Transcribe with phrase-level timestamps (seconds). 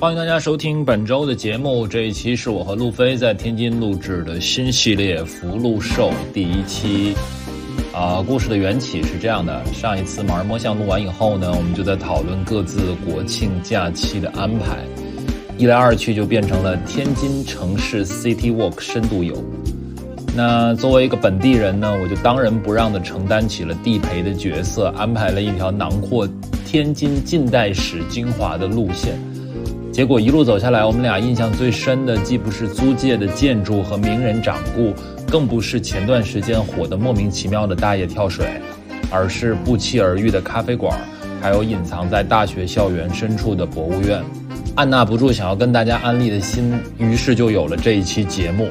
[0.00, 1.84] 欢迎大家收听本周的节目。
[1.84, 7.16] 这一期是我和路飞在天津录制的新系列《福禄寿》第一期。
[7.92, 14.78] 啊，故事的缘起是这样的：上一次盲人摸象录完以后呢，我们就在讨论各自国庆假期的安排。
[15.58, 19.34] 一来二去就变成了天津城市 City Walk 深度游。
[20.32, 26.28] 那作为一个本地人呢，我就当仁不让地承担起了地陪的角色，安排了一条囊括
[26.64, 29.18] 天津近代史精华的路线。
[29.98, 34.94] 结果一路走下来，我们俩印象最深的，既不是租界的建筑和名人掌故，
[35.28, 38.46] 更不是前段时间火得莫名其妙的大爷跳水，
[39.10, 40.96] 而是不期而遇的咖啡馆，
[41.40, 44.22] 还有隐藏在大学校园深处的博物院。
[44.76, 48.68] 按捺不住想要跟大家安利的心，于是就有了这一期节目。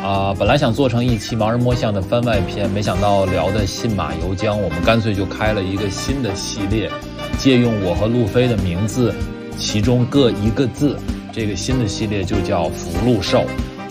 [0.00, 6.88] 啊，本来想做成一期盲人摸象的番外篇，没想到聊得信马由缰，我们干脆就开了一个新的系列，
[7.36, 9.12] 借用我和路飞的名字。
[9.58, 10.96] 其中各一个字，
[11.32, 13.44] 这个新的系列就叫福禄寿，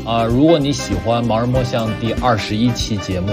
[0.05, 3.29] 啊，如果你喜欢盲人摸象第二十一期节目，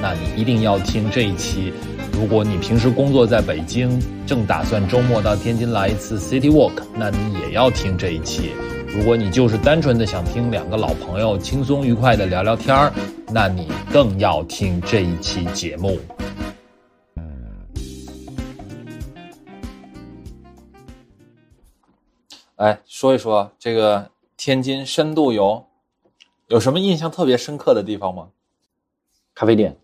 [0.00, 1.72] 那你一定要听这一期。
[2.12, 8.50] 如果你平时工作在北京，正打算周末到天津来一次 City Walk，那你也要听这一期。
[8.88, 12.92] 如果你就是单纯的想听两个老朋友轻松愉快的聊聊天儿，
[13.32, 15.98] 那你更要听这一期节目。
[22.58, 25.64] 哎，说一说这个天津深度游，
[26.48, 28.30] 有什么印象特别深刻的地方吗？
[29.32, 29.76] 咖啡店，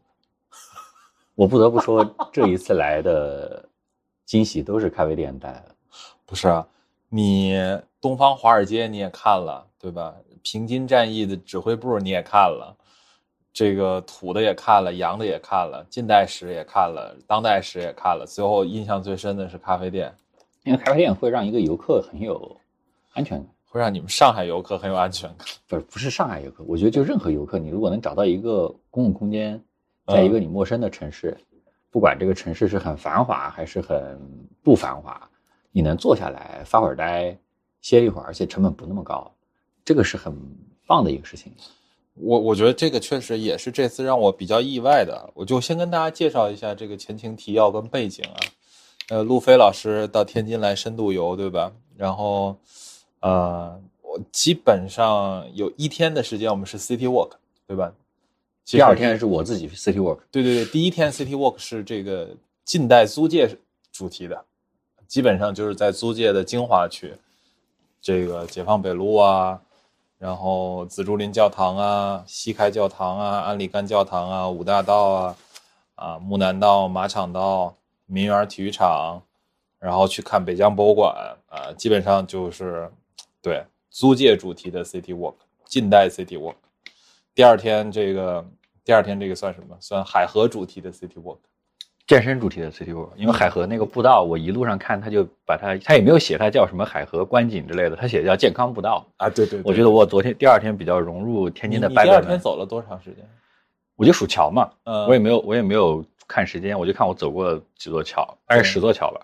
[1.37, 3.69] 我不得不说，这一次来的
[4.25, 5.75] 惊喜都是咖啡店带来的。
[6.27, 6.67] 不是啊，
[7.09, 7.57] 你
[8.01, 10.13] 东方华尔街你也看了对吧？
[10.43, 12.77] 平津战役的指挥部你也看了，
[13.53, 20.13] 这个土的也看了，洋的也看了，近代史也看了，当代史也看了，最后印象最深的是咖啡店，
[20.65, 22.61] 因为咖啡店会让一个游客很有。
[23.15, 25.49] 安全感会让你们上海游客很有安全感。
[25.67, 29.61] 不是不是上海游客，我觉得就任何游客，你如果能找到一个公共空间，
[30.07, 31.37] 在一个你陌生的城市，
[31.91, 34.21] 不管这个城市是很繁华还是很
[34.63, 35.29] 不繁华，
[35.73, 37.37] 你能坐下来发会儿呆，
[37.81, 39.29] 歇一会儿，而且成本不那么高，
[39.85, 40.33] 这个是很
[40.87, 41.53] 棒的一个事情。
[42.15, 45.31] 我我觉得这个确实也是这次让我比较意外的。
[45.35, 48.39] 我就先跟大家介绍一下这个前情提要跟背景啊。
[49.09, 51.73] 呃，路飞老师到天津来深度游，对吧？
[51.97, 52.57] 然后。
[53.25, 57.31] 呃，我基本上有一天的时间，我们是 City Walk，
[57.67, 57.91] 对吧？
[58.67, 60.19] 第二天是我自己 City Walk。
[60.31, 62.29] 对对对，第一天 City Walk 是这个
[62.67, 63.49] 近代租界
[63.91, 64.45] 主题的，
[65.07, 67.15] 基本上就是在租界的精华区，
[67.99, 69.59] 这个解放北路啊，
[70.19, 75.37] 然后紫竹林教堂啊，西开教堂啊，安里干教堂啊，五大道啊，
[75.95, 77.75] 啊，木南道、马场道、
[78.05, 79.23] 民园体育场，
[79.79, 82.93] 然后去看北疆博物馆啊，基本上就是。
[83.45, 85.35] 对，租界主题的 City Walk，
[85.67, 86.55] 近代 City Walk。
[87.35, 88.43] 第二天这个，
[88.83, 89.77] 第二天这个算什么？
[89.81, 91.37] 算海河主题的 City Walk，
[92.07, 93.11] 健身主题的 City Walk。
[93.17, 99.29] 因为海河那个步道，我一路上看，他就把它，他也没有写它叫什么海河观景之类的，他写叫健康步道啊。
[99.29, 101.87] 对对，我觉得我昨天第二天比较融入天津的。
[101.87, 103.29] 你第二天走了多长时间？
[103.95, 109.21] 我就数桥嘛，嗯，我也没有，我也没有看时间，我就看我走过几座桥，大概十座桥吧。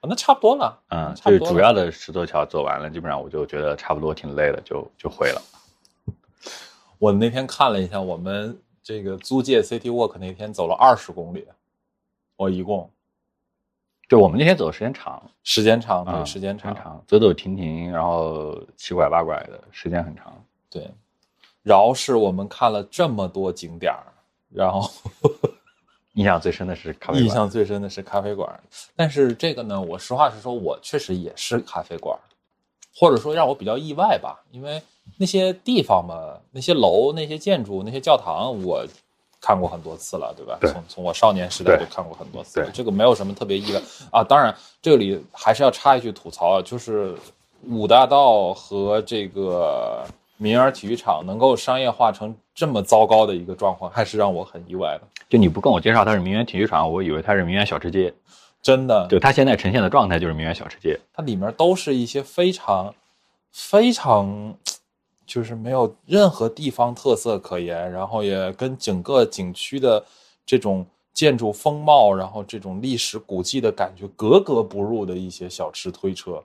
[0.00, 5.42] 那差不多了，嗯，就是主要的十座桥走完了，基本上我就觉得差不多挺累的，就就回了。
[6.98, 11.46] 我那天看了一下，我们这个租界 City Walk 那天走了二十公里，
[12.36, 12.88] 我一共，
[14.08, 20.32] 就，我们那天走的时间长，时间长，对，时间长，走走停停，然后七拐八拐的时间很长。
[20.70, 20.88] 对，
[21.62, 24.06] 饶是我们看了这么多景点儿，
[24.48, 24.88] 然后。
[26.18, 27.24] 印象最深的是咖啡馆。
[27.24, 28.60] 印象最深的是咖啡馆，
[28.96, 32.18] 但是这个呢，我实话实说，我确实也是咖啡馆，
[32.96, 34.82] 或者说让我比较意外吧，因为
[35.16, 38.84] 那些地方嘛，那些楼、那些建筑、那些教堂，我
[39.40, 40.58] 看过很多次了，对吧？
[40.62, 43.80] 从从我少年时代就看过很多次，这个没有什么特别意外
[44.10, 44.24] 啊。
[44.24, 44.52] 当然，
[44.82, 47.14] 这里还是要插一句吐槽啊，就是
[47.62, 50.04] 五大道和这个。
[50.38, 55.06] 民园体育场能够商业化成这么糟糕的一个状况，还是让我很意外的。
[55.28, 58.14] 就你不跟我介绍它是民园体育场，我以为它是民园小吃街。
[58.62, 60.98] 真的，就它现在呈现的状态就是民园小吃街。
[61.12, 62.94] 它里面都是一些非常、
[63.50, 64.54] 非常，
[65.26, 70.04] 就是没有任何地方特色可言，然后也跟整个景区的
[70.46, 76.42] 这种建筑风貌，然后这种历史古迹的感觉格格不入的一些小吃推车。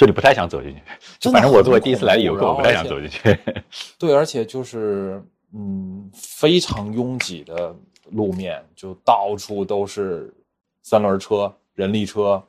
[0.00, 3.38] 这里不太想走进去，反正我作为第一次来的游客，我不太想走进去。
[4.00, 7.76] 对，而且就是嗯，非常拥挤的
[8.12, 10.32] 路面，就到处都是
[10.80, 12.42] 三轮车、人力车，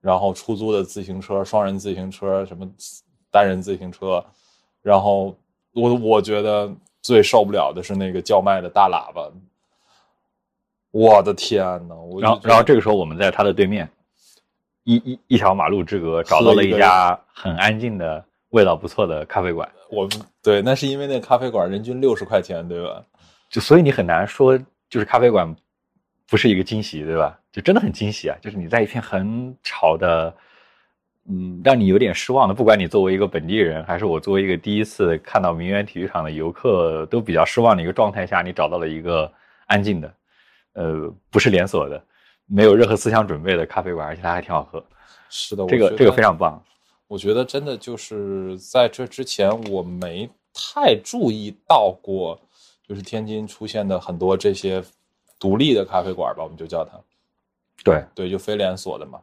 [0.00, 2.68] 然后出租的自行车、双人自行车，什么
[3.30, 4.24] 单人自行车，
[4.82, 5.32] 然后
[5.74, 6.68] 我我觉得
[7.02, 9.30] 最受不了的是那个叫卖的大喇叭，
[10.90, 11.94] 我的天呐！
[11.94, 13.88] 我然后然后这个时候我们在他的对面，
[14.86, 19.68] 一一一条马路之隔找到了一家很安静的、味道不错的咖啡馆。
[19.90, 20.10] 我们
[20.42, 23.02] 对，那是因为那咖啡馆人均六十块钱，对吧？
[23.50, 24.56] 就所以你很难说，
[24.88, 25.54] 就是咖啡馆
[26.26, 27.38] 不是一个惊喜，对吧？
[27.52, 28.36] 就真的很惊喜啊！
[28.40, 30.32] 就是你在一片很吵的。
[31.28, 39.28] 嗯，让你有点失望的，不管你作为一个本地人，还是我作为一个第一次看到名媛体育场的游客，都比较失望的一个状态下，你找到了一个
[39.66, 40.14] 安静的，
[40.74, 42.00] 呃，不是连锁的，
[42.46, 44.82] 没有任何思想准备的咖啡馆，而且它还挺好喝。
[45.28, 46.62] 是的，这个这个非常棒。
[47.06, 52.38] 我觉得真的就是在这之前，我没太注意到过，
[52.86, 54.82] 就是天津出现的很多这些
[55.38, 56.98] 独立的咖啡馆吧，我们就叫它。
[57.84, 59.20] 对对，就非连锁的嘛。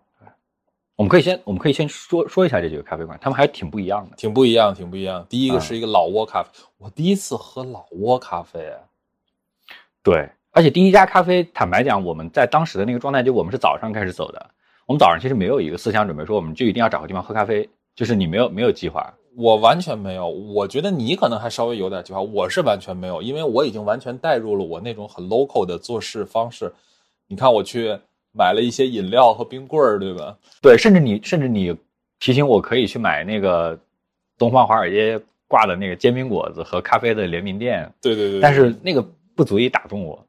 [0.96, 5.25] 我们可以先，我们可以先说说一下这几个咖啡馆，他们还挺不一样的，挺不一样，挺不一样。
[5.28, 8.72] 第一个是一个老挝咖啡，我第一次喝老挝咖啡。
[10.04, 14.50] 对，而且第一家咖啡，坦白讲，我们在当时的那个状态，就我们是早上开始走的。
[14.85, 19.13] 我们早上其实没有一个思想准备，说我们就一定要找个地方喝咖啡，就是你没有没有计划。
[19.35, 26.71] 我完全没有，我觉得你可能还稍微有点计划，我是完全没有，因为我已经完全带入了我那种很 local 的做事方式。
[27.27, 28.00] 你看我去。
[28.35, 30.35] 买了一些饮料和冰棍儿，对吧？
[30.59, 31.71] 对，甚至你甚至你
[32.19, 33.79] 提醒我可以去买那个
[34.39, 37.88] 东方华尔街挂的那个煎饼果子和咖啡的联名店。
[38.01, 38.39] 对对对。
[38.39, 40.25] 但是那个不足以打动我，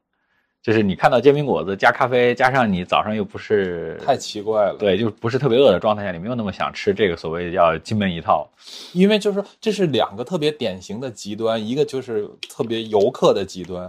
[0.65, 4.75] 就是你看到煎饼果子加咖啡，加上你早上又不是太奇怪了。
[4.79, 8.49] 对，就不是特别饿的状态下，你没有那么想吃这个所谓叫金门一套。
[8.91, 13.87] 因为就是这是两个特别典型的极端，一个就是特别游客的极端，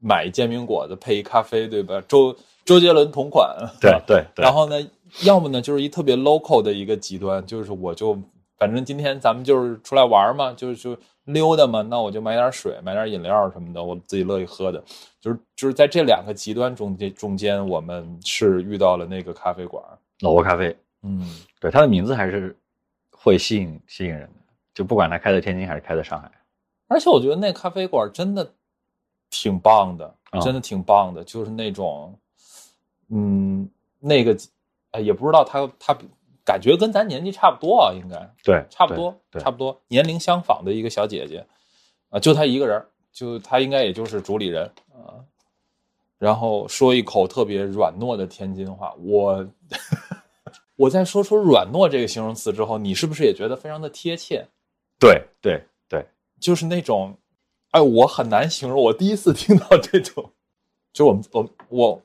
[0.00, 2.02] 买煎饼果子配一咖啡，对吧？
[2.08, 2.36] 周。
[2.64, 4.42] 周杰伦同款，对对对。
[4.42, 4.84] 然后呢，
[5.22, 8.18] 要么呢就是一特别 local 的一个极端，就是我就
[8.58, 14.82] 反正今天咱们就是出来玩嘛，就是就溜达嘛，那我就买点水，买点饮料什么的，我自己乐意喝的。
[15.26, 19.82] 就是就是在这两个极端中间中间，我们是遇到了那个咖啡馆，
[20.20, 20.76] 老挝咖啡。
[21.02, 21.28] 嗯，
[21.58, 22.56] 对，它的名字还是
[23.10, 26.30] 会吸引吸引人的，就不管它开在天津还是开在上海。
[26.86, 28.48] 而且我觉得那咖啡馆真的
[29.28, 32.16] 挺棒的，真的挺棒的，就是那种。
[33.08, 33.68] 嗯，
[33.98, 34.36] 那个，
[34.92, 35.98] 呃，也不知道他他
[36.44, 41.44] 感觉跟咱年纪差不多啊，应该对，差不多，差不多年龄相仿的一个小姐姐，
[42.10, 45.24] 啊，就她一个人，就他应该也就是主理人啊，
[46.18, 49.48] 然后说一口特别软糯的天津话，我
[50.76, 54.46] 我在说出软糯这个形容词之后，你是不是也觉得非常的贴切？
[55.00, 56.04] 对对对，
[56.38, 57.16] 就是那种，
[57.70, 60.30] 哎，我很难形容，我第一次听到这种，
[60.92, 62.02] 就我们我我。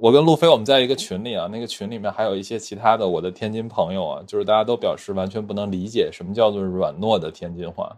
[0.00, 7.96] 我跟路飞，我们在一个群里啊，那个群里面还有一些其他的我的天津朋友啊，就是大家都表示完全不能理解什么叫做软糯的天津话。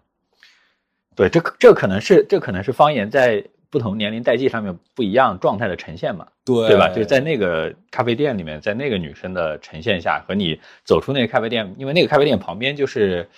[1.17, 6.27] 对，这这可能是这可能是方言在不同年龄代际上面不一样状态的呈现嘛？
[6.45, 6.89] 对，对吧？
[6.89, 13.29] 就是在那个咖啡店里面，在那个女生的呈现下，和你走出那个咖啡店，因为那个咖啡店旁边就是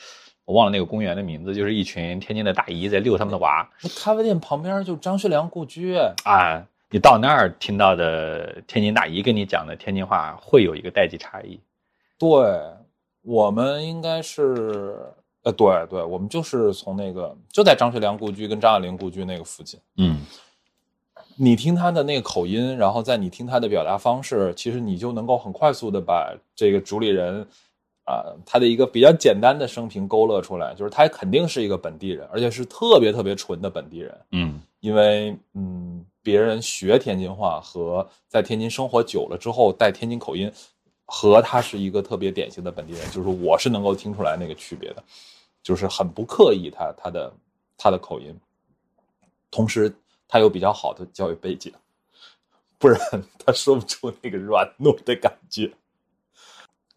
[0.44, 3.68] 我忘了那个公园的名字，就是一群天津的大姨在遛他们的娃。
[3.82, 6.66] 那咖啡店旁边就张学良故居啊。
[6.90, 11.60] 你到那儿听到的天津大姨跟你讲的天津话会有一个代际差异。
[12.18, 12.28] 对，
[13.22, 14.96] 我们应该是，
[15.48, 19.80] 呃，对对，我们就是从那个就在张学良故居跟张爱玲故居那个附近。
[19.96, 20.20] 嗯，
[21.36, 27.46] 你听他的那个口音，然后在你听他的表达方式，其实你就能够很快速的把这个主理人
[28.04, 34.14] 啊他的一个比较简单的生平勾勒出来，就是他肯定是一个本地人，而且是特别特别纯的本地人。
[34.32, 36.04] 嗯，因为嗯。
[36.20, 40.52] 别人学天津话和在天津生活久了之后带天津口音，
[41.06, 45.02] 和他是一个特别典型的本地人，就是我是能够听出来那个区别的，
[45.62, 47.32] 就是很不刻意他他的
[47.76, 48.38] 他的口音，
[49.50, 49.94] 同时
[50.26, 51.72] 他有比较好的教育背景，
[52.78, 52.98] 不然
[53.44, 55.70] 他说不出那个软糯的感觉。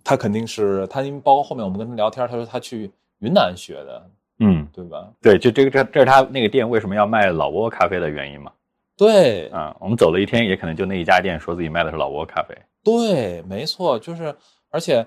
[0.03, 5.12] 他肯定是他，因为包括后面我们跟他聊天，他说他去云南学的，嗯，对吧？
[5.22, 8.51] 对，就这个这这是他那个店为什么要卖老挝咖啡的原因嘛。
[8.98, 12.58] 对，啊，我们走了一天，也可能就那一家店说自己卖的是老挝咖啡。
[12.84, 14.36] 对，没错，就是，
[14.72, 15.06] 而且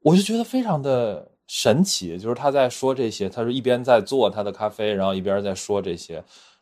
[0.00, 6.14] 我就觉得非常的神奇，就是他在说这些，他是一边在做他的咖啡，然后一边在说这些，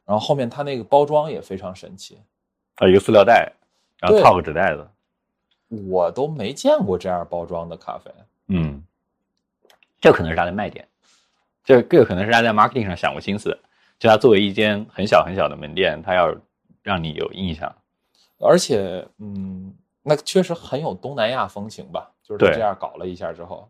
[0.04, 2.18] 然后后面他那个包装也非常神奇，
[2.76, 3.52] 啊，一个塑料袋，
[3.98, 4.86] 然后套个纸袋子，
[5.88, 8.10] 我都没见过这样包装的咖啡。
[8.48, 8.82] 嗯，
[10.00, 10.86] 这可能是他的卖点，
[11.64, 13.56] 这这个可能是他在 marketing 上想过心思。
[13.98, 16.34] 就他作为一间很小很小的门店，他要
[16.82, 17.70] 让你有印象，
[18.38, 22.10] 而且，嗯，那确实很有东南亚风情吧？
[22.24, 23.68] 就是这样搞了一下之后，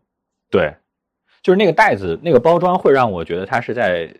[0.49, 0.73] 对，
[1.41, 4.13] 就是那个袋子那个包装会让我觉得它是在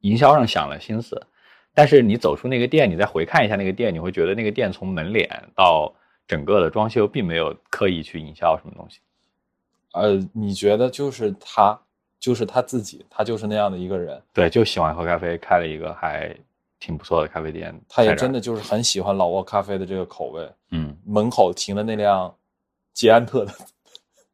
[0.00, 1.26] 营销上想了心思，
[1.74, 5.94] 但是你走出那个店，你再回看一下那个店，你会觉得那个店从门脸到
[6.26, 9.00] 整个的装修，并没有刻意去营销什么东西。
[9.92, 11.78] 呃，你觉得就是他，
[12.18, 16.34] 就是他自己，他就是那样的一个人，对，就喜欢喝咖啡，开了一个还
[16.80, 17.78] 挺不错的咖啡店。
[17.88, 20.48] 他也真的就是很喜欢老挝咖啡的这个口味。
[20.70, 22.34] 嗯，门口停的那辆
[22.92, 23.52] 捷安特的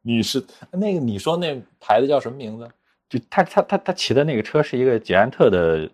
[0.02, 0.42] 女士，
[0.72, 2.68] 那个你说那牌子叫什么名字？
[3.08, 5.90] 就他他他他骑的那个车是一个捷安特的，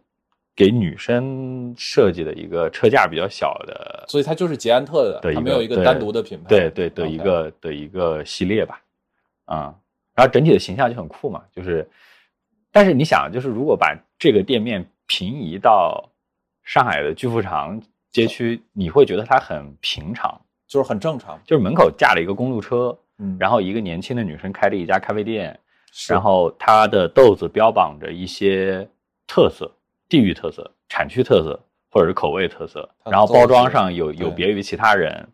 [0.54, 6.48] 给女生设计的一个车架比较小的，所以它就是捷安特的，它没有一个单独的品牌。
[6.48, 8.80] 对对的一个的一个系列吧，
[9.44, 9.74] 啊、
[10.14, 11.88] 然后整体的形象就很酷嘛，就是，
[12.70, 16.08] 但是你想，就是如果把这个店面平移到
[16.64, 21.38] 上海的巨富长街区，你会觉得它很平常，就是很正常。
[21.44, 25.58] 就是门口架了一个公路车，嗯，然后一个年轻的女生开了一家咖啡店，
[25.92, 28.86] 是然后她的豆子标榜着一些
[29.26, 29.70] 特色、
[30.08, 31.58] 地域特色、产区特色
[31.90, 35.28] 或者是口味特色，然后包装上有有别于其他人。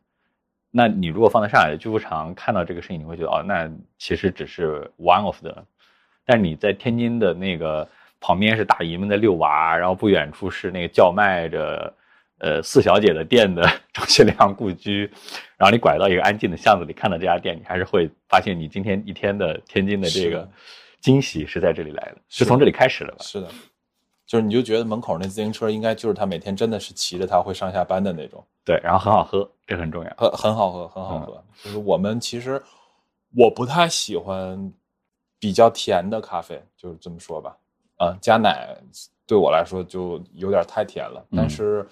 [0.71, 5.65] 那你如果放在上海的巨富长看到这个事情，你会觉得哦，那其实只是 one of the。
[6.25, 7.87] 但你在天津的那个
[8.21, 11.93] 旁边是大姨们在遛娃，然后不远处是那个叫卖着
[12.43, 15.11] 呃四小姐的店的张学良故居，
[15.57, 20.47] 然后你拐到一个安静的巷子里看到这家店，你还是会发现你今天一天的天津的这个
[21.01, 23.19] 惊喜是在这里来的，是是从这里开始的吧？
[23.21, 23.49] 是的，
[24.27, 30.11] 就是你就觉得门口那自行车应该就是他每天真的是骑着它会上下班的那种，对，然后很好喝，这很重要。
[30.17, 31.45] 很很好喝，很好喝。
[31.63, 32.61] 就是我们其实
[33.37, 34.73] 我不太喜欢
[35.39, 37.57] 比较甜的咖啡，就是这么说吧。
[37.99, 38.77] 啊，加奶
[39.27, 41.87] 对我来说就有点太甜了，但嗯是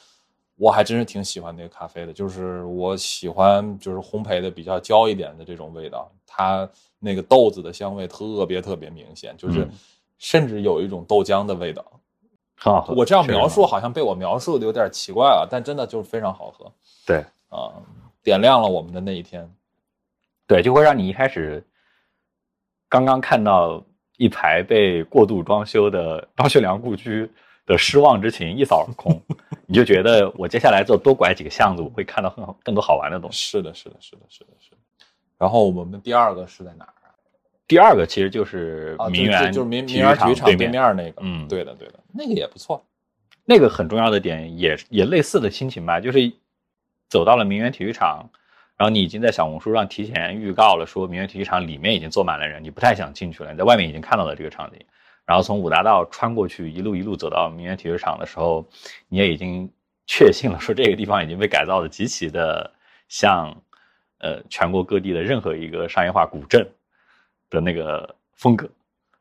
[0.60, 9.70] 我还真是挺喜欢那个咖啡的，就是我喜欢就是烘焙的比较焦一点的这种味道，它那个豆子的香味特别特别明显，就是嗯
[10.18, 11.82] 甚至有一种豆浆的味道。
[12.56, 12.92] 很好喝。
[12.92, 16.70] 我这样描述好像被我描述的有点奇怪了，但真的就是非常好喝
[17.06, 17.72] 对啊，
[18.22, 19.50] 点亮了我们的那一天。
[20.46, 21.64] 对，就会让你一开始
[22.86, 23.82] 刚刚看到
[24.18, 27.30] 一排被过度装修的张学良故居
[27.70, 29.22] 的失望之情一扫而空，
[29.66, 33.38] 你就觉得我接下来就多拐几个巷子，我会看到更好更多好玩的东西。
[33.38, 34.76] 是的，是的，是的，是的，是的。
[35.38, 37.14] 然后我们第二个是在哪儿啊？
[37.68, 41.22] 第二个其实就是啊，名园，就就是名名园体育场对对面那个。
[41.22, 42.84] 嗯对的，对的，那个也不错。
[43.44, 46.32] 那个很重要的点也也类似的心情吧，就是
[47.08, 48.28] 走到了名园体育场，
[48.76, 54.78] 然后你已经在小红书上提前预告了，说名园体育场里面已经坐满了人，你不太想进去了，你在外面已经看到了这个场景，
[55.30, 58.66] 然后从五大道穿过去，一路一路走到名园体育场的时候，
[59.08, 59.70] 你也已经
[60.04, 62.68] 确信了，说这个地方已经被改造的极其的
[63.08, 63.56] 像，
[64.18, 66.68] 呃，全国各地的任何一个商业化古镇
[67.48, 68.68] 的那个风格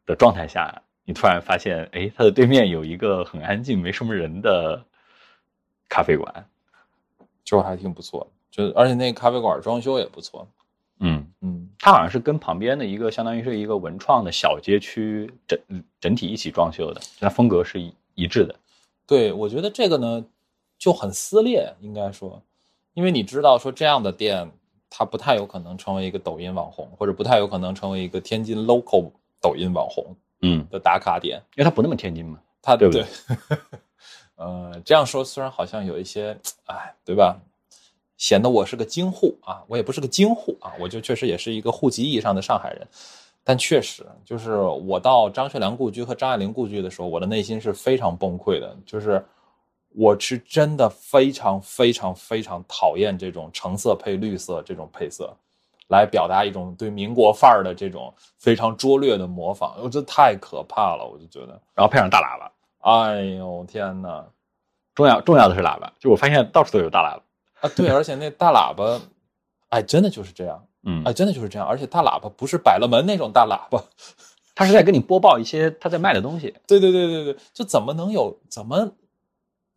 [0.07, 4.83] 的状态下，你突然发现，哎，它的对面有一个很安静、没什么人的
[5.87, 6.43] 咖啡馆。
[7.43, 10.47] 就还挺不错，就而且那个咖啡馆装修也不错。
[11.01, 15.59] 嗯，嗯，它好像是跟旁边的一个相当于是一个文创的小街区整
[16.00, 18.53] 整体一起装修的，那风格是一一致的。
[19.07, 20.25] 对，我觉得这个呢
[20.77, 22.41] 就很撕裂，应该说，
[22.93, 24.51] 因为你知道说这样的店，
[24.89, 29.09] 它不太有可能成为一个抖音网红，或者不太有可能成为一个天津 local
[29.41, 31.41] 抖音网红嗯，的打卡点。
[31.55, 32.39] 因为它不那么天津嘛。
[32.62, 33.05] 它对不对
[34.36, 37.39] 呃，这样说虽然好像有一些，哎，对吧？
[38.19, 42.88] 显得我是个京沪啊，我也不是个京沪啊，我就确实也是一个户籍意义上的上海人。
[43.45, 48.77] 但确实，就是我到张学良故居和张爱玲故居的时候，我的内心是非常崩溃的。
[48.85, 49.25] 就是
[49.95, 55.33] 我是真的非常非常非常讨厌这种橙色配绿色这种配色，
[55.88, 59.75] 来表达一种对民国范儿的这种非常拙劣的模仿。
[59.81, 64.25] 我觉得太可怕了，我就觉得，然后配上大喇叭，哎呦天哪！
[64.93, 67.23] 重要重要的是喇叭，就我发现到处都有大喇叭。
[67.61, 68.99] 啊，对，而且那大喇叭，
[69.69, 73.83] 哎，真的就是这样，嗯哎，，真的就是这样，而且大喇叭不是百乐门那种大喇叭，
[74.55, 76.53] 他是在跟你播报一些他在卖的东西。
[76.67, 78.91] 对对对对对，就怎么能有怎么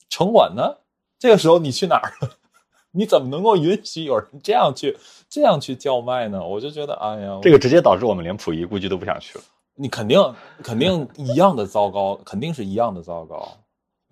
[0.08, 0.78] 城管呢？
[1.18, 2.30] 这个时候你去哪儿了？
[2.94, 4.98] 你怎么能够允许有人这样去
[5.28, 6.46] 这样去叫卖呢？
[6.46, 9.44] 我就觉得，哎呀，这个直接导致我们连溥仪估计都不想去了。
[9.74, 13.56] 你肯定肯定一样的糟糕，肯定是一样的糟糕。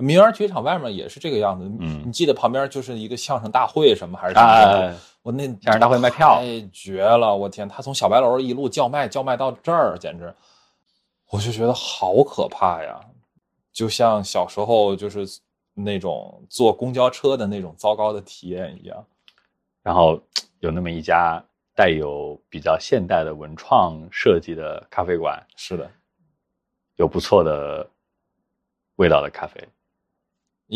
[0.01, 7.37] 民园体育场外面也是这个样子，嗯你记得旁边就是一个相声大会什么还是什么我那相声大会卖票太绝了！
[7.37, 10.35] 我天，他从小白楼一路叫卖叫卖到这儿，简直，
[11.31, 12.99] 我就觉得好可怕呀！
[13.71, 15.27] 就像小时候就是
[15.75, 19.05] 那种坐公交车的那种糟糕的体验一样。
[19.83, 20.21] 然后
[20.61, 21.43] 有那么一家
[21.75, 25.91] 带有比较现代的文创设计的咖啡馆，是的，
[26.97, 27.87] 有不错的
[28.97, 29.63] 味道的咖啡。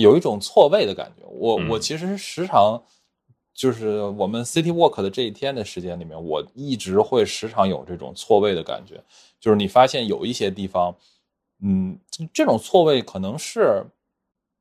[0.02, 1.24] 有一种错位的感觉。
[1.26, 1.68] 我、嗯。
[1.68, 2.82] 我其实时常
[3.54, 9.02] 就是我们 City Walk 的这一天的时间里面，我一直会时常有这种错位的感觉，
[9.40, 10.94] 就是你发现有一些地方，
[11.62, 13.84] 嗯，这这种错位可能是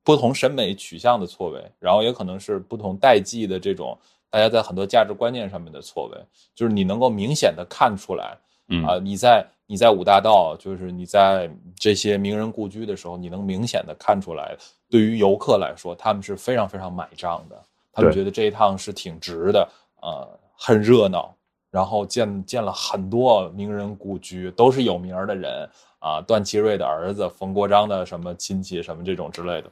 [0.03, 3.97] 不同审美取向的错位，然后也可能是不同代际的这种
[4.29, 6.17] 大家在很多价值观念上面的错位，
[6.53, 8.37] 就是你能够明显的看出来，
[8.67, 8.85] 嗯。
[8.85, 14.55] 啊，你在你在五大道，就是你在这些名人故居的时候，你能明显的看出来，
[14.89, 19.70] 对于游客来说，他们是非常非常买账的，他们觉得这一趟是挺值的，
[20.01, 21.34] 呃，很热闹，
[21.72, 29.72] 然后见见了很多名人故居，都是有名儿的人啊，段祺瑞的儿子，冯国璋的什么亲戚什么这种之类的，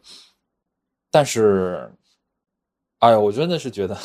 [1.12, 1.92] 但是，
[3.00, 3.98] 哎呀，我真的是觉得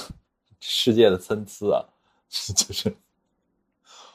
[0.58, 1.78] 世界的参差啊，
[2.28, 2.94] 就是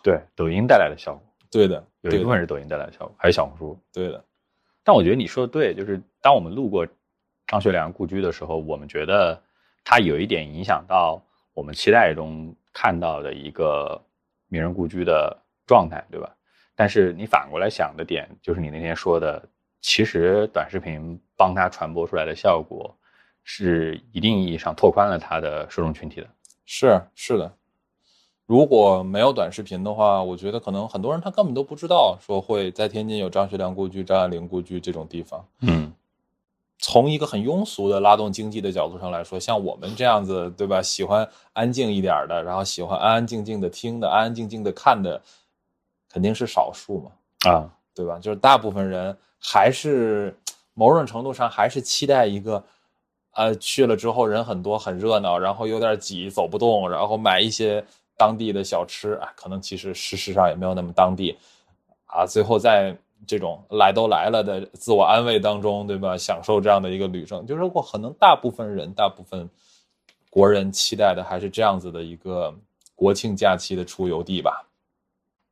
[0.03, 3.77] 对，抖音带来的效果，对的，有，一部分是抖音带来的效果，还有小红书。
[3.91, 4.23] 对的。
[4.83, 6.87] 但我觉得你说的对，就是当我们路过
[7.45, 9.39] 张学良故居的时候，我们觉得
[9.83, 11.21] 它有一点影响到
[11.53, 14.01] 我们期待中看到的一个
[14.47, 16.35] 名人故居的状态，对吧？
[16.73, 19.43] 但是你反过来想的点，就是你那天说的，
[19.81, 22.97] 其实短视频帮他传播出来的效果，
[23.43, 26.27] 是一定意义上拓宽了他的受众群体的。
[26.65, 27.53] 是是的，
[28.51, 35.45] 如果没有短视频的话，我觉得可能很多人他根本都不知道说会在天津有张学良故居、张爱玲故居这种地方。
[35.61, 35.93] 嗯，
[36.77, 40.81] 从一个很庸俗的拉动经济的角度上来说，像我们这样子，对吧？
[40.81, 45.21] 喜欢安静一点的，然后喜欢安安静静的听的、安安静静的看的，
[46.11, 47.11] 肯定是少数嘛。
[47.49, 48.19] 啊，对吧？
[48.19, 50.37] 就是大部分人还是
[50.73, 52.61] 某种程度上还是期待一个，
[53.31, 57.81] 呃，去了之后人很多很热闹，然后有点挤走不动，然后买一些
[58.21, 61.35] 当地的小吃，啊，可能其实事实上也没有那么当地，
[62.05, 66.15] 啊，最后在这种来都来了的自我安慰当中，对吧？
[66.15, 69.49] 享受这样的一个旅程，就是我可能大部分人，大部分
[70.29, 72.53] 国人期待的还是这样子的一个
[72.93, 74.63] 国庆假期的出游地吧。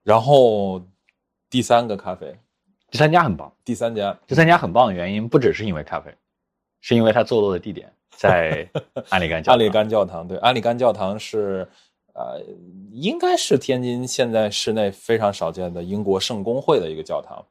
[0.04, 0.80] 然后
[1.50, 2.38] 第三个咖啡，
[2.91, 3.52] 第三家很棒。
[3.65, 6.13] 第三家第三家很棒的原因不只是因为咖啡，
[6.82, 8.67] 是因为它坐落的地点在
[9.10, 9.54] 安里干教堂。
[9.56, 11.67] 安里干教堂，对，安里干教堂是，
[12.19, 12.43] 呃，
[12.91, 17.41] 应该是天津现在市内非常少见的英国圣公会的一个教堂。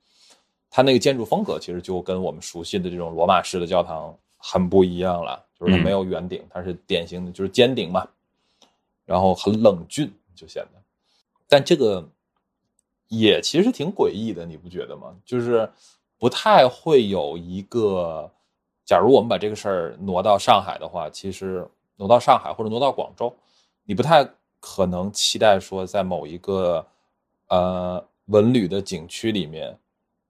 [0.68, 8.06] 它那个建筑风格其实就跟我们熟悉的这种罗马式的教堂很不一样了，就是它嗯没有圆顶，它是典型的就是尖顶嘛，
[9.06, 10.82] 然后很冷峻，就显得。
[11.48, 12.06] 但这个
[13.08, 15.16] 也其实挺诡异的，你不觉得吗？
[15.24, 15.66] 就是
[16.18, 18.30] 不太会有一个，
[18.84, 23.34] 假如我们把这个事儿挪到上海的话，其实挪到上海或者挪到广州，
[23.84, 24.28] 你不太
[24.60, 26.86] 可能期待说在某一个
[27.48, 29.78] 呃文旅的景区里面，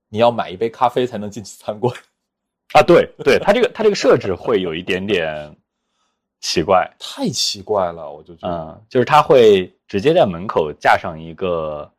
[0.08, 1.94] 你要买一杯咖啡才能进去参观。
[2.74, 5.56] 啊，对对，它这个它这个设置会有一点点
[6.40, 11.90] 奇怪，太奇怪了，我就觉得，嗯，就是它会直接在门口架上一个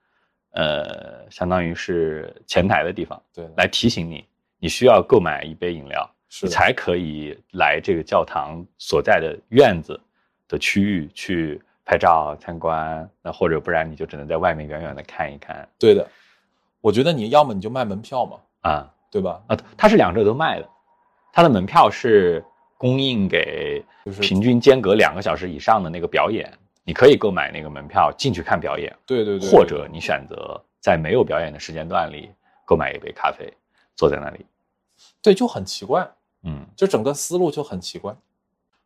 [0.51, 4.23] 呃，相当于是前台的地方，对，来提醒你
[4.59, 9.99] 你需要购买一杯饮料，是你才可以来这个教堂所在的院子
[10.47, 16.07] 的区域去拍照参观，那或者不然你就只能在外面远远的看一看对的。
[16.81, 19.41] 我觉得你要么你就卖门票嘛，啊对吧？
[19.47, 20.69] 啊，它是两者都卖的，
[21.33, 22.45] 它的门票是
[22.77, 32.29] 供应给就是平均间隔两个小时以上的那个表演，你可以购买那个门票进去看表演，对对对，或者你选择在没有表演的时间段里
[32.65, 33.51] 购买一杯咖啡，
[33.95, 34.45] 坐在那里，
[35.23, 36.07] 对就很奇怪，
[36.43, 38.15] 嗯，就整个思路就很奇怪，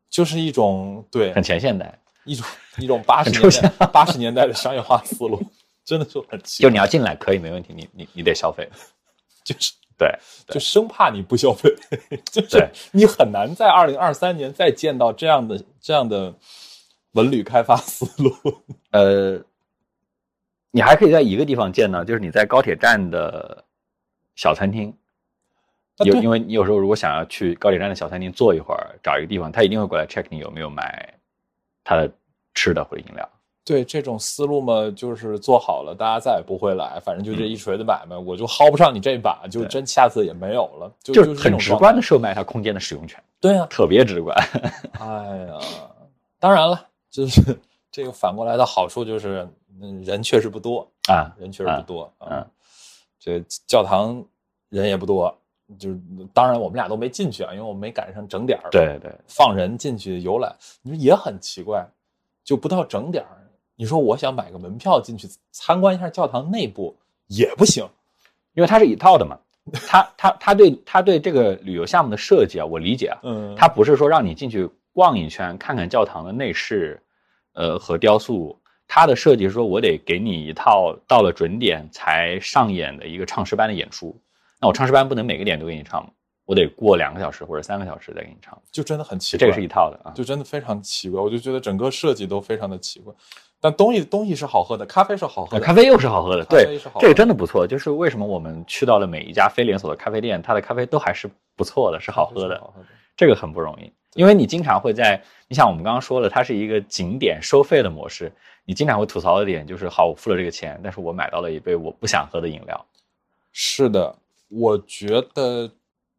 [0.09, 1.99] 就是一种对很前现代。
[2.25, 2.45] 一种
[2.79, 5.41] 一种八十年代八十年代的商业化思路，
[5.83, 8.69] 真的就很奇就，你要进来可以没问题，你你你得消费，
[9.43, 10.09] 就是对
[10.47, 11.69] 就生怕你不消费，
[12.31, 12.47] 就是。
[12.49, 16.33] 对你很难在二零二三年再见到这样的这样的
[17.11, 18.33] 文旅开发思路。
[18.91, 19.39] 呃，
[20.71, 23.63] 你还可以在一个地方见到，就是你在高铁站的
[24.35, 24.91] 小餐厅，
[26.03, 31.13] 有因为你有时候如果想要去高铁站的小餐厅坐一会儿，找一个地方，他一定会过来 check 你有没有买
[31.83, 32.11] 他的
[32.53, 33.27] 吃的或者饮料。
[33.65, 44.35] 对这种思路嘛，就是做好了，大家再也不会来，反正就这嗯一锤子买卖，我就薅不上你这把，就真下次也没有了，就就是很直观的售卖它空间的使用权，对啊，特别直观。
[44.99, 45.57] 哎呀，
[46.39, 47.41] 当然了，就是
[47.89, 49.47] 这个反过来的好处就是，
[49.81, 52.27] 嗯，人确实不多，啊，人确实不多啊。
[52.31, 52.45] 嗯
[53.25, 54.21] 这教堂
[54.67, 55.33] 人也不多，
[55.79, 55.99] 就是
[56.33, 61.87] 当然我们俩都没进去啊，因为我们没赶上整点儿。，对对，放人进去游览，你说也很奇怪，
[62.43, 63.41] 就不到整点儿，
[63.75, 66.95] 你说我想买个门票进去参观一下教堂内部
[67.27, 67.87] 也不行，
[68.53, 69.37] 因为它是一套的嘛。
[69.87, 77.01] 他他他对他对这个旅游项目的设计啊，我理解啊，嗯，他不是说让你进去逛一圈，看看教堂的内饰，
[77.53, 78.59] 呃和雕塑。
[78.85, 84.13] 他的设计是说我得给你一套到了准点才上演的一个唱诗班的演出。
[84.63, 86.09] 那我唱诗班不能每个点都给你唱，
[86.45, 89.39] 我得过两个小时或者三个小时再给你唱，就真的很奇怪。
[89.41, 91.21] 这个是一套的啊，就真的非常奇怪。
[91.21, 93.13] 我就觉得整个设计都非常的奇怪。
[93.59, 97.67] 但东西东西是好喝的，咖啡是好喝的，咖啡又是好喝的，对，这个真的不错。
[97.67, 102.63] 就是为什么我们去到了每一家非连锁的咖啡店，它的咖啡都还是不错的，是好喝的。
[103.17, 108.31] 这个很不容易，因为你经常会在，你想我们刚刚说了，它是一个景点收费的模式，
[108.63, 112.85] 你经常会吐槽的点就是，好，我付了这个钱，但是我买到了一杯我不想喝的饮料。
[113.51, 114.15] 是的，
[114.53, 115.69] 我觉得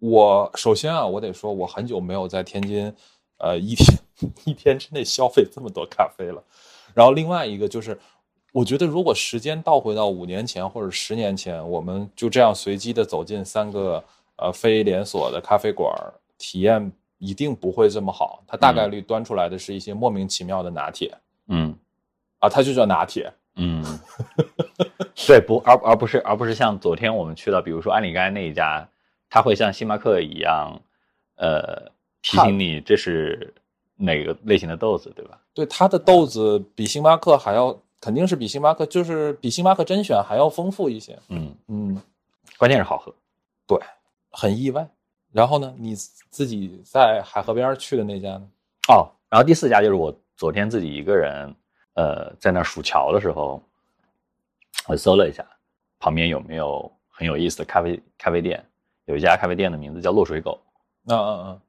[0.01, 2.93] 我首先啊，我得说，我很久没有在天津，
[3.39, 3.99] 呃，一天
[4.45, 6.43] 一天之内消费这么多咖啡了。
[6.93, 7.99] 然后另外一个就是，
[8.53, 14.03] 我觉得如果时间倒回到五年前或者十年前，我们就这样随机的走进三个
[14.37, 15.93] 呃非连锁的咖啡馆，
[16.37, 18.43] 体验一定不会这么好。
[18.47, 21.17] 它大概率端出来的是一些莫名其妙的拿铁。
[21.49, 21.77] 嗯，
[22.41, 23.33] 啊，它就叫拿铁。
[23.57, 23.85] 嗯，
[25.27, 28.87] 对，不，而而不是而不是像昨天我们去到，比如说安里干那一家，
[29.31, 30.81] 他会像星巴克一样，
[31.37, 31.91] 呃，
[32.23, 33.53] 提醒你这是。
[33.97, 35.41] 哪个类型的豆子，对吧？
[35.55, 41.17] 对，它的豆子比星巴克还要，肯定是比星巴克，就是比星巴克甄选还要丰富一些。
[41.29, 42.03] 嗯嗯，
[42.59, 43.15] 关键是好喝，
[43.69, 43.79] 对，
[44.33, 44.85] 很意外。
[45.31, 45.95] 然后呢，你
[46.29, 48.43] 自己在海河边去的那家呢？
[48.89, 51.55] 哦，然后第四家就是我昨天自己一个人，
[51.95, 53.63] 呃，在那数桥的时候，
[54.87, 55.45] 我搜了一下，
[55.99, 58.63] 旁边有没有很有意思的咖啡咖啡店？
[59.07, 60.61] 有一家咖啡店的名字叫落水狗。
[61.09, 61.61] 嗯嗯嗯。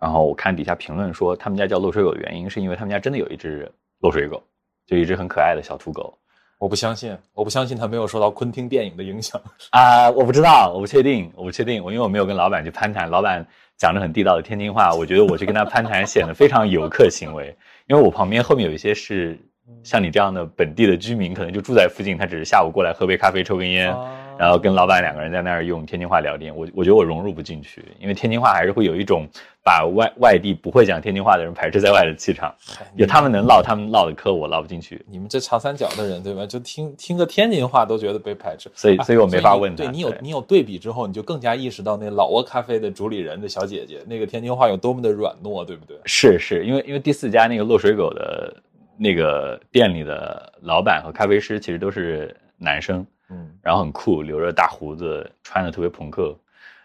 [0.00, 4.42] 然后我看底下评论说，他们家叫落水狗的原因是因为他们家真的有一只落水狗，
[4.86, 6.16] 就一只很可爱的小土狗。
[6.58, 9.40] 我不相信，我不相信他没有受到昆汀电影的影响
[9.72, 10.10] 啊！
[10.10, 11.82] 我不知道，我不确定，我不确定。
[11.82, 13.46] 我因为我没有跟老板去攀谈，老板
[13.78, 17.56] 讲着很地道的天津话，我觉得我去跟他攀谈显得非常游客行为。
[17.86, 19.38] 因为我旁边后面有一些是
[19.82, 23.94] 像你这样的本地的居民，可能就住在附近，他只是下午过来喝杯咖啡、抽根烟。
[24.38, 29.26] 然后跟老板两个人在那儿用天津话聊天，我我觉得我融入不进去，因为天津话还是会有一种
[29.62, 32.50] 把外外地不会讲天津话的人排斥在外的气场。
[32.96, 35.04] 有他们能唠他们唠的嗑，我唠不进去。
[35.10, 36.46] 你们这长三角的人对吧？
[36.46, 39.76] 就听听个天津话都觉得被排斥，所以所以我没法问。
[39.76, 45.98] 对你有你有对比之后，你就更加意识到那老挝咖啡的主理人的小姐姐那个天津话有多么的软糯，对不对？
[46.06, 48.56] 是是，因为因为第四家那个落水狗的
[49.02, 53.06] 那个店里的老板和咖啡师其实都是男生。
[53.30, 56.36] 嗯，然后很酷，留着大胡子，穿的特别朋克，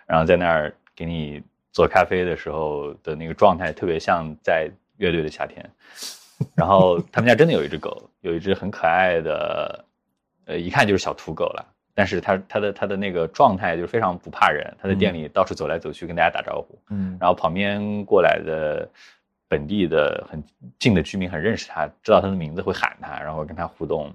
[0.05, 5.67] 然后在那儿给你做咖啡的时候的那个状态，特别像在乐队的夏天。
[6.55, 9.85] 然后他们家真的有一只狗，有一只很可爱的，
[10.45, 11.65] 呃，一看就是小土狗了。
[11.95, 16.77] 但是它它的它的那个状态就是非常不怕人，它在店里到处走来走去，跟大家打招呼。
[16.91, 18.87] 嗯，然后旁边过来的
[19.47, 20.43] 本地的很
[20.79, 24.11] 近的居民很认识他，知道他的名字会喊他，然后跟他互动。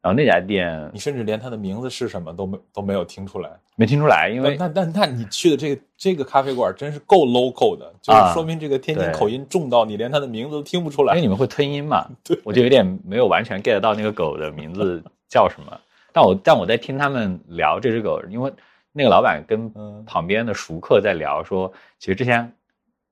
[0.00, 11.14] 然后那家店，你甚至连他的名字是什么都没都没有听出来，没听出来，因为那那那你去的这个这个咖啡馆真是够 local 的，就是说明这个天津口音重到你连他的名字都听不出来。
[11.14, 15.80] 因为你们会吞音嘛， 对，我就有点没有完全 get 到那个狗的名字叫什么。
[16.12, 18.52] 但我但我在听他们聊这只狗，因为
[18.92, 19.70] 那个老板跟
[20.04, 22.50] 旁边的熟客在聊说，其实之前。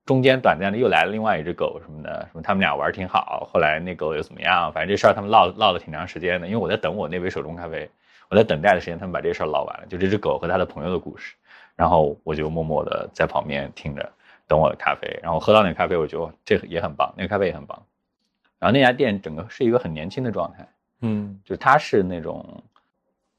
[0.06, 4.72] 中间短暂的又来了另外一只狗什么的，什么他们俩玩挺好，后来那狗又怎么样？
[4.72, 6.46] 反正这事儿他们唠唠了挺长时间的。
[6.46, 7.90] 因为我在等我那杯手冲咖啡，
[8.30, 11.34] 我在等待的时间，他们把这事儿唠完了，就这只狗和他的朋友的故事。
[11.74, 14.12] 然后我就默默的在旁边听着，
[14.46, 15.18] 等我的咖啡。
[15.22, 17.82] 然后喝到那咖啡，我觉得这也很棒，那个咖啡也很棒。
[18.60, 20.68] 然后那家店整个是一个很年轻的状态，
[21.00, 22.62] 嗯，就它是那种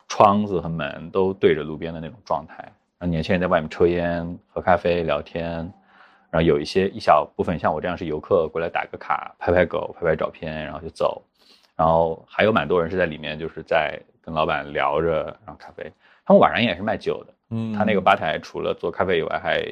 [0.09, 2.55] 窗子和门都对着路边的那种状态，
[2.99, 5.71] 然后年轻人在外面抽烟、喝咖啡、聊天。
[6.37, 11.19] 然后有一些一小部分像我这样是游客过来打个卡、拍拍狗、拍拍照片，然后就走。
[11.75, 15.91] 然后还有蛮多人是在里面，就是在跟老板聊着，然后咖啡。
[16.23, 19.65] 他们晚上也是卖酒的，嗯，他那个吧台除了做咖啡以外，还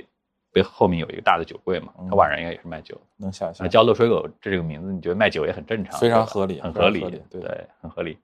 [0.52, 1.94] 背后面有一个大的酒柜嘛。
[2.10, 3.00] 他晚上应该也是卖酒。
[3.18, 3.70] 能想象。
[3.70, 8.18] 叫漏水狗这个名字，你觉得卖酒也很正常，非常合理，很合理，对，很合理，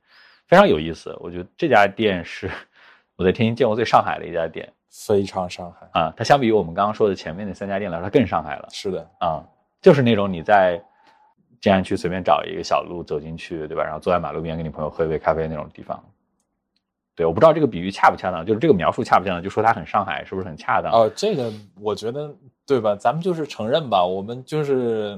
[0.47, 1.15] 非常有意思。
[1.19, 2.49] 我觉得这家店是
[3.17, 4.67] 我在天津见过最上海的一家店。
[4.91, 6.13] 非常上海啊！
[6.17, 8.67] 它相比于我们刚刚说的前面那三家店来说，它更上海了。
[8.71, 9.41] 是的啊，
[9.81, 10.79] 就是那种你在
[11.61, 13.83] 静安区随便找一个小路走进去，对吧？
[13.83, 16.03] 然后坐在马路边跟你朋友喝一杯咖啡那种地方。
[17.15, 20.91] 对，我不知道这个比喻恰不恰当，就是这个描述恰不恰当，就说它很上海，是不是很恰当？
[20.91, 22.33] 哦，这个我觉得
[22.65, 22.95] 对吧？
[22.95, 25.17] 咱们就是承认吧，我们就是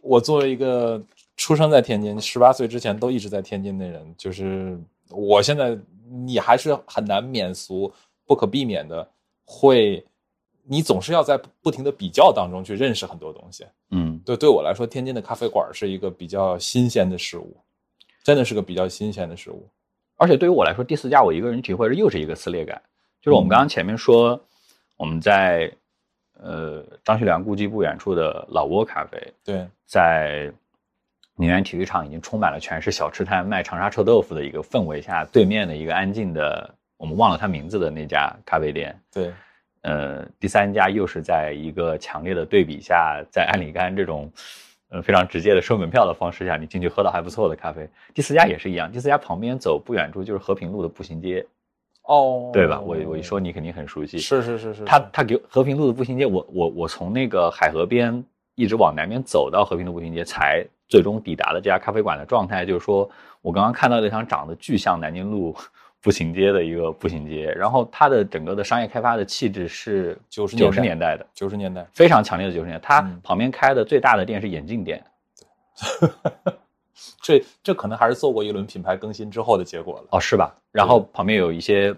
[0.00, 1.00] 我作为一个
[1.36, 4.78] 出生在天津，十八岁之前都一直在天津的人，就是
[5.10, 5.78] 我现在
[6.10, 7.92] 你还是很难免俗，
[8.32, 9.06] 不可避免的
[9.44, 10.02] 会，
[10.64, 13.66] 你总是要在不停的比较当中去认识很多东西。
[13.90, 17.54] 嗯对，对我来说，天津的咖啡馆是一个比较新鲜的事物，
[18.24, 19.68] 真的是个比较新鲜的事物。
[20.16, 22.80] 而且对于我来说，第四家我一个人体会是又是一个撕裂感，
[23.20, 24.40] 就是我们刚刚前面说，
[24.96, 25.70] 我们在
[26.40, 30.50] 呃张学良故居不远处的老挝咖啡，对，在
[31.36, 39.32] 宁园体育场已经充满了全是小吃摊卖长沙臭豆腐的一个氛围下，对面的一个安静的我们忘了他名字的那家咖啡店，对，
[39.80, 44.30] 呃，第三家又是在一个强烈的对比下，在安里干这种
[44.88, 47.88] 呃非常直接的收门票的方式下，你进去喝到还不错的咖啡。
[48.14, 51.44] 第四家也是一样，第四家旁边走不远处就是和平路的步行街，
[52.04, 52.80] 哦，对吧？
[52.80, 54.18] 我我一说你肯定很熟悉。
[54.18, 63.10] 是是是是，他他给和平路的步行街，我我我从那个海河边一直往南边走到和平路步行街，才最终抵达了这家咖啡馆的状态，就是说
[63.40, 65.52] 我刚刚看到那条长得巨像南京路
[66.02, 72.84] 步行街的一个步行街，然后它的整个的商业开发的气质是90九十年代的，九十年代，非常强烈的九十年代。
[72.84, 75.02] 它嗯旁边开的最大的店是眼镜店，
[77.22, 80.08] 这这可能还是做过一轮品牌更新之后的结果了。
[80.10, 80.52] 哦，是吧？
[80.72, 81.94] 然后旁边有一些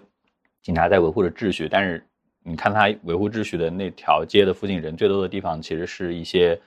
[0.61, 2.05] 警察在维护着秩序，但是
[2.43, 6.59] 你看他维护秩序的那条街的附近人最多的地方，其实是一些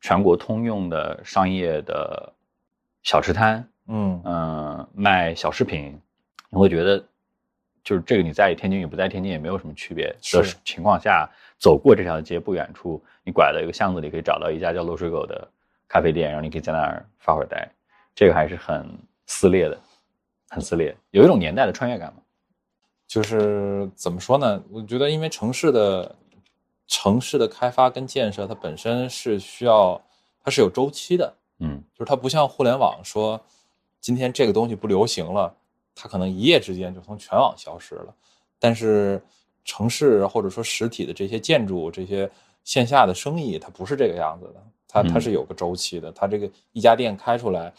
[0.00, 2.32] 全国通用的商业的
[3.04, 5.96] 小吃摊，嗯嗯、卖小饰品，
[6.54, 7.04] 你会觉得
[7.82, 15.48] 就是这个你在天津与不在天津也没有什么区别的是情况下，走过这条街不远处，你拐到一个巷子里可以找到一家叫落水狗的
[15.88, 17.68] 咖啡店，然后你可以在那儿发会儿呆，
[18.14, 18.88] 这个还是很
[19.26, 19.76] 撕裂的，
[20.48, 22.20] 很撕裂，有一种年代的穿越感嘛。
[23.08, 24.62] 就是怎么说呢？
[24.70, 26.14] 我觉得，因为城市的
[26.86, 30.00] 城市的开发跟建设，它本身是需要，
[30.42, 31.34] 它是有周期的。
[31.58, 33.40] 嗯就是它不像互联网说，
[34.00, 35.54] 今天这个东西不流行了，
[35.94, 38.14] 它可能一夜之间就从全网消失了。
[38.58, 39.22] 但是
[39.64, 42.30] 城市或者说实体的这些建筑、这些
[42.64, 46.10] 线下的生意，它不是这个样子的，它它嗯是有个周期的。
[46.12, 47.72] 它这个一家店开出来，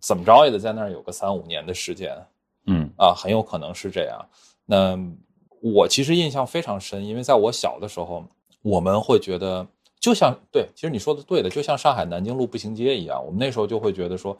[0.00, 2.16] 怎么着也得在那儿有个三五年的时间。
[2.66, 4.26] 嗯啊，很有可能是这样。
[4.64, 4.98] 那
[5.60, 8.24] 我其实印象非常深，因为在我小的时候，
[8.62, 9.66] 我们会觉得，
[10.00, 14.34] 就像对，其实你说的对的，就像上海南京路步行街一样，我们那时候就会觉得说，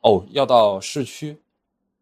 [0.00, 1.36] 哦，要到市区，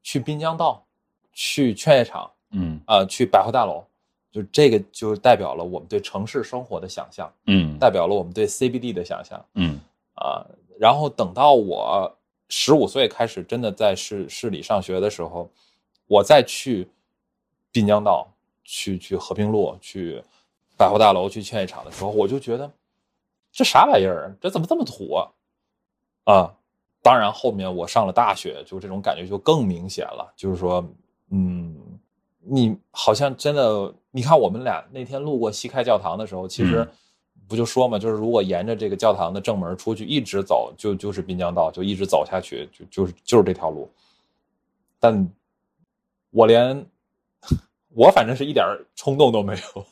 [0.05, 0.87] 去滨江道，
[1.33, 3.83] 去劝业场，嗯啊、去百货大楼，
[4.31, 9.45] 就这个就代表了我们对城市生活的想象，嗯代表了我们对 CBD 的想象。
[9.55, 9.81] 嗯
[10.15, 10.47] 啊，
[10.79, 12.17] 然后等到我
[12.49, 15.51] 十五岁开始真的在市市里上学的时候，
[16.07, 16.87] 我再去
[17.73, 18.29] 滨江道、
[18.63, 20.23] 去去和平路、去
[20.77, 22.71] 百货大楼、去劝业场的时候，我就觉得
[23.51, 24.37] 这啥玩意儿？
[24.41, 25.31] 这怎么这么土啊？
[26.25, 26.55] 啊！
[27.05, 30.33] 当然，后面我上了大学，就这种感觉就更明显了。
[30.35, 30.83] 就是说，
[31.29, 31.77] 嗯，
[32.41, 36.89] 你好像真的，你看我们俩那天路过西开教堂的时候，其实嗯
[37.47, 43.87] 不就说嘛，就是如果沿着这个教堂的正门出去，一直走，就就是滨江道，就一直走下去，就就是就是这条路。
[44.99, 45.31] 但
[46.31, 46.87] 我连
[47.91, 48.65] 我反正是一点
[48.97, 49.85] 冲动都没有。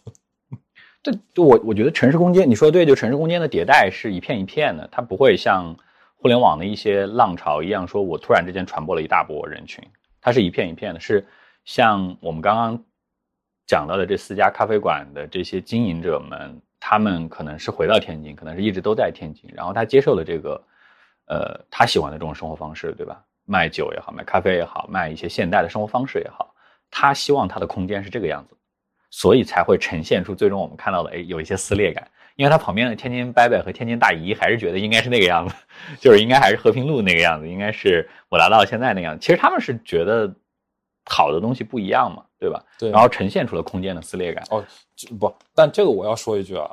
[1.05, 5.77] 对，就我我觉得城市空间，你说的对，就城市空间的迭代是一片一片的，它不会像
[6.23, 9.83] 互联网的一些浪潮一样，说我突然之间传播了一大波人群，
[10.21, 11.27] 它是一片一片的，是
[11.65, 12.85] 像我们刚刚
[13.67, 20.63] 讲到的这四家咖啡馆的这些经营者们，他们可能是回到天津，可能是一直都在天津，然后他接受了这个，
[21.27, 23.21] 呃，他喜欢的这种生活方式，对吧？
[23.45, 26.55] 卖酒也好，卖咖啡也好，卖一些现代的生活方式也好，
[26.89, 28.57] 他希望他的空间是这个样子。
[29.11, 35.55] 所以才会呈现出最终我们看到的，哎，有一些撕裂感，因为他旁边的天津伯伯和天津大姨还是觉得应该是那个样子，
[36.01, 39.21] 就是应该还是和平路那个样子，应该是我达到现在那样子。
[39.21, 40.33] 其实他们是觉得
[41.05, 42.63] 好的东西不一样嘛，对吧？
[42.79, 44.45] 对然后呈现出了空间的撕裂感。
[44.51, 44.65] 哦，
[45.19, 46.71] 不，但这个我要说一句啊，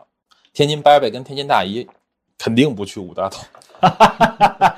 [0.54, 1.88] 天津伯伯跟天津大姨
[2.38, 3.38] 肯定不去五大道。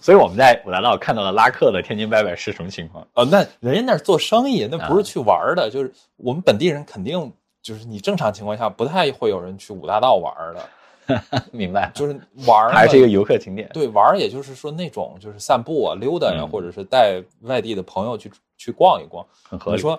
[0.00, 3.06] 所以我们在五大道看到了拉客的天津伯伯是什么情况？
[3.14, 7.32] 哦，那人家那儿做生意，那不是啊去玩儿的，就是我们本地人肯定
[7.66, 11.90] 就是你正常情况下不太会有人去五大道玩儿的，明白？
[11.92, 13.68] 就是玩还是一个游客景点。
[13.74, 19.26] 对玩，也就是说那种就是散步啊、溜达呀、嗯或者是带外地的朋友去去逛一逛。
[19.42, 19.76] 很合理。
[19.76, 19.98] 你说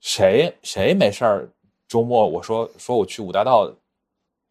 [0.00, 1.48] 谁谁没事儿
[1.88, 3.72] 周末我说说我去五大道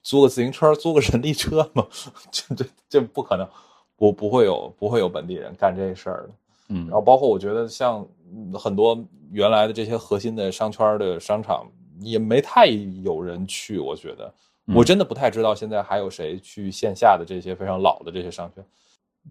[0.02, 1.86] 租个自行车、租个人力车嘛？
[2.32, 3.48] 这这这不可能，
[3.96, 6.30] 不不会有不会有本地人干这事儿的。
[6.70, 8.98] 嗯然后包括我觉得像嗯很多
[9.32, 11.68] 原来的这些核心的商圈的商场
[12.00, 14.34] 也没太有人去，我觉得
[14.68, 18.64] 嗯我真的不太知道现在还有谁去线下的这些非常老的这些商圈。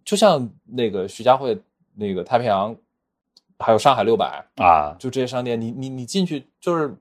[0.05, 1.59] 就像那个徐家汇
[1.95, 2.75] 那个太平洋，
[3.59, 6.95] 还有上海六百啊，就这些商店，你你你进去就是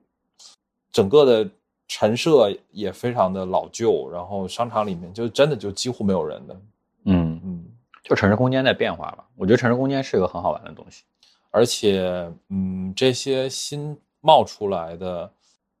[0.90, 1.50] 整个的
[1.86, 6.60] 陈设也非常的老旧，然后商场里面就真的就几乎没有人的。
[7.04, 7.64] 嗯嗯，
[8.02, 9.24] 就城市空间在变化吧。
[9.36, 11.04] 我觉得城市空间是一个很好玩的东西。
[11.50, 15.30] 而且，嗯，这些新冒出来的，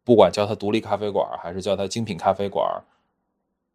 [0.08, 2.64] 不管叫它独立咖啡馆，还是叫它精品咖啡馆，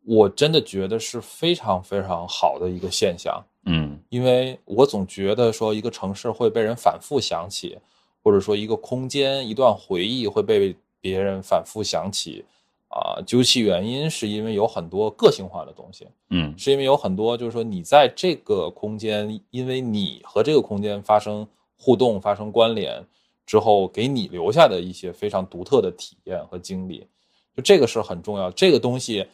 [0.04, 3.40] 我真的觉得是非常非常好的一个现象。
[3.68, 7.78] 嗯因为我总觉得说一个城市会被人反复想起，
[8.24, 12.44] 或者说一个空间、一段回忆会被别人反复想起，
[12.88, 23.06] 啊，究其原因是因为有很多个性化的东西，嗯是因为有很多就是说你在这个空间，因为你和这个空间发生互动、发生关联
[23.46, 27.08] 之后，给你留下的一些非常独特的体验和经历，
[27.56, 28.52] 就这个是很重要。
[28.52, 29.28] 这个东西。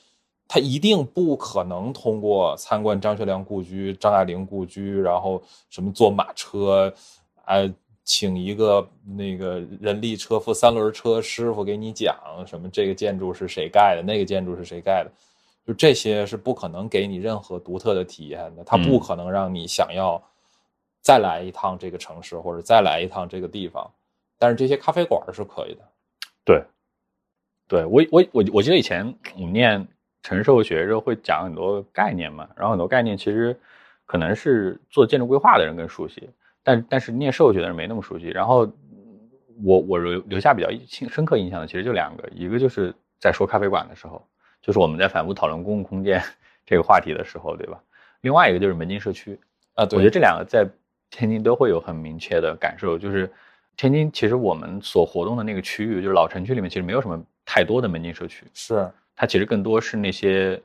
[0.51, 6.91] 它一定不可能通过参观张学良故居、张爱玲故居，然后什么坐马车，
[7.45, 7.57] 啊，
[8.03, 12.17] 请一个那个人力车夫、三轮车师傅给你讲
[12.47, 15.11] 什么这个建筑是谁盖的，那个建筑是谁盖的，
[15.67, 20.19] 就这些是不可能给你任何独特的体验的，它不可能让你想要
[20.99, 23.87] 再来一趟这个城市或者再来一趟这个地方，
[24.39, 25.81] 但是这些咖啡馆是可以的。
[26.43, 26.63] 对，
[27.67, 29.87] 对我我我我记得以前我们念。
[30.21, 33.57] 城市社会学时候会讲很多概念嘛，然后很多概念其实
[34.05, 36.29] 可能是做建筑规划的人更熟悉，
[36.61, 38.27] 但但是念社会学的人没那么熟悉。
[38.27, 38.69] 然后
[39.63, 44.21] 我我留留下比较深深刻印象的其实就两个，一个就是在说咖啡馆的时候，
[44.61, 46.21] 就是我们在反复讨论公共空间
[46.67, 47.81] 这个话题的时候，对吧？
[48.19, 49.39] 另外一个就是门禁社区
[49.75, 50.67] 啊，对，我觉得这两个在
[51.09, 53.31] 天津都会有很明确的感受，就是
[53.79, 58.91] 天津其实我们所活动的那个区域，就是老城区里面其实没有什么太多的门禁社区，是。
[59.15, 60.61] 它其实更多是那些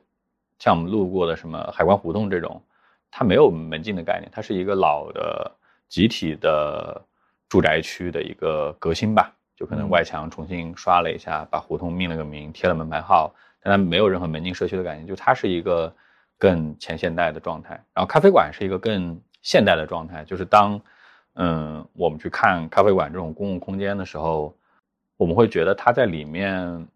[0.59, 2.61] 像我们路过的什么海关胡同这种，
[3.09, 5.49] 它没有门禁的概念，它是一个老的
[5.87, 7.01] 集体的
[7.47, 15.95] 住宅区的一个革新吧，就可能外墙重新刷了一下，把胡同命了个名，贴了门牌号，但它没有任何门禁社区的概念，就它是一个
[16.37, 17.81] 更前现代的状态。
[17.93, 20.77] 然后咖啡馆是一个更现代的状态，就是当
[21.35, 24.53] 嗯我们去看咖啡馆这种公共空间的时候，
[25.15, 26.87] 我们会觉得它在里面。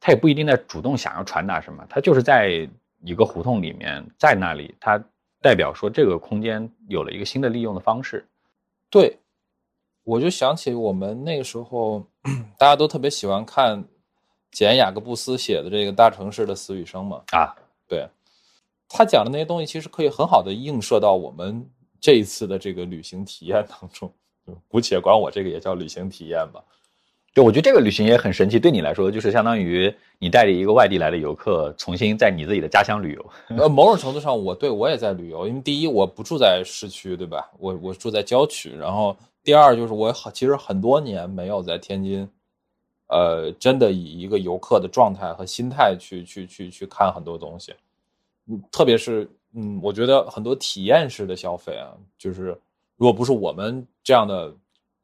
[0.00, 2.68] 他也不一定在主动想要传达什么，他就是在
[3.02, 4.96] 一个胡同里面，在那里，它
[5.42, 8.24] 代表说这个空间有了一个新的利用的方式。
[8.88, 9.18] 对，
[10.04, 12.06] 我就想起我们那个时候，
[12.56, 13.82] 大家都特别喜欢看
[14.52, 17.20] 简·雅各布斯写的这个《大城市的死与生》嘛。
[17.32, 17.52] 啊，
[17.88, 18.08] 对，
[18.88, 21.68] 他讲的那些东西，其实可以很好的映射到我们
[22.00, 24.12] 这一次的这个旅行体验当中。
[24.66, 26.64] 姑且管我这个也叫旅行体验吧。
[27.34, 33.30] 就我觉得这个旅行也很神奇，对你来说就是相当于你带着一个外地来的游客，重新在你自己的家乡旅游。
[33.50, 37.48] 呃，某种程度上，我对我也在旅游，因为第一我不住在市区，对吧？
[37.58, 38.74] 我我住在郊区。
[38.74, 42.28] 然后第二就是我其实很多年没有在天津，
[43.08, 47.74] 呃，真的以一个游客的状态和心态去去去去看很多东西。
[48.46, 52.58] 嗯，特别是嗯，我觉得很多体验式的消费啊，就是
[52.96, 54.54] 如果不是我们这样的。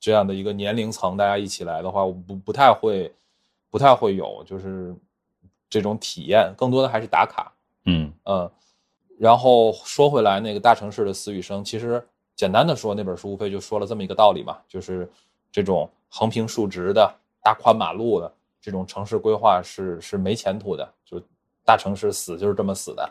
[0.00, 3.10] 这样的一个年龄层，大家一起来的话，我不不太会，
[3.70, 4.94] 不太会有，就是
[5.70, 7.50] 这种体验，更多的还是打卡。
[7.86, 8.50] 嗯嗯，
[9.18, 15.10] 然后说回来，那个大城市的死与生，其实简单的说，那本书无非就说了这么一个道理嘛，就是
[15.50, 17.10] 这种横平竖直的
[17.42, 18.30] 大宽马路的
[18.60, 21.18] 这种城市规划是是没前途的，就
[21.64, 23.10] 大城市死就是这么死的。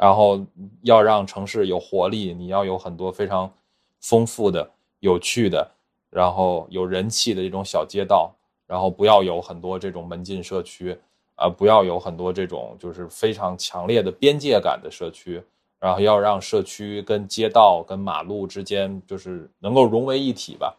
[0.00, 0.40] 然后
[0.80, 3.52] 要让城市有活力，你要有很多非常
[4.00, 5.70] 丰富的、有趣的。
[6.08, 8.34] 然后有人气的这种小街道，
[8.66, 10.98] 然后不要有很多这种门禁社区，
[11.36, 15.40] 啊，不要有很多这种就是非常强烈的边界感的社区，
[15.78, 20.74] 然后要让社区跟街道跟马路之间就是能够融为一体吧。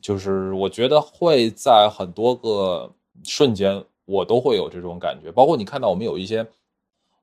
[0.00, 2.90] 就是我觉得会在很多个
[3.24, 5.32] 瞬间，我都会有这种感觉。
[5.32, 6.46] 包括你看到我们有一些，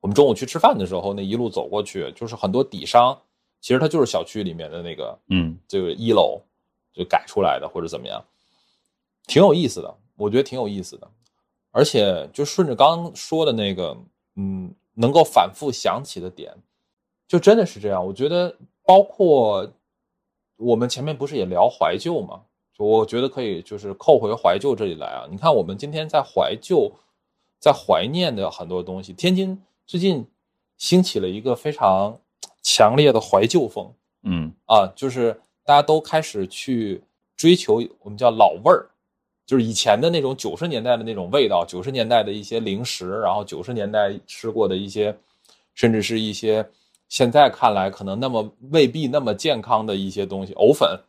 [0.04, 3.18] 我们中午去吃饭的时候，那一路走过去，就是很多底商，
[3.60, 6.40] 其实它就是小区里面的那个，嗯，这个一楼。
[6.96, 8.24] 就改出来的或者怎么样，
[9.26, 11.10] 挺有意思的，我觉得挺有意思的，
[11.72, 13.98] 而且就顺着刚刚说的那个，
[14.36, 16.54] 嗯，能够反复想起的点，
[17.28, 18.06] 就真的是这样。
[18.06, 19.68] 我觉得包括
[20.56, 22.44] 我们前面不是也聊怀旧吗？
[22.78, 25.26] 就我觉得可以就是扣回怀旧这里来啊。
[25.32, 26.92] 你看我们今天在怀旧，
[27.58, 29.14] 在怀念的很多东西。
[29.14, 30.26] 天津最近
[30.78, 32.20] 兴起了一个非常
[32.62, 35.40] 强烈的怀旧风，嗯啊，就是。
[35.66, 37.02] 大家都开始去
[37.38, 38.86] 追求我们叫老味儿，
[39.46, 45.18] 就是以前的那种九十年代的那种味道，九十年代的一些零食，然后九十年代吃过的一些，
[45.74, 46.70] 甚至是一些
[47.08, 51.00] 现在看来可能那么未必那么健康的一些东西，藕粉，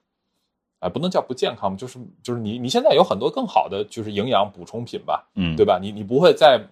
[0.79, 5.81] 哎，不能叫不健康，就是就是你你现在有很多更好的就是营养补充品吧，嗯，对吧？
[5.83, 6.65] 你你不会再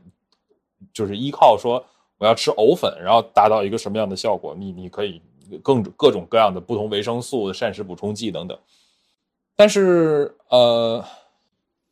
[0.93, 1.85] 就是依靠说
[2.19, 4.55] 我要吃藕粉，然后达到一个什么样的效果？
[4.55, 5.21] 你你可以
[5.63, 8.59] 更各种各样的不同维生素、膳食补充剂等等。
[9.55, 11.05] 但是呃，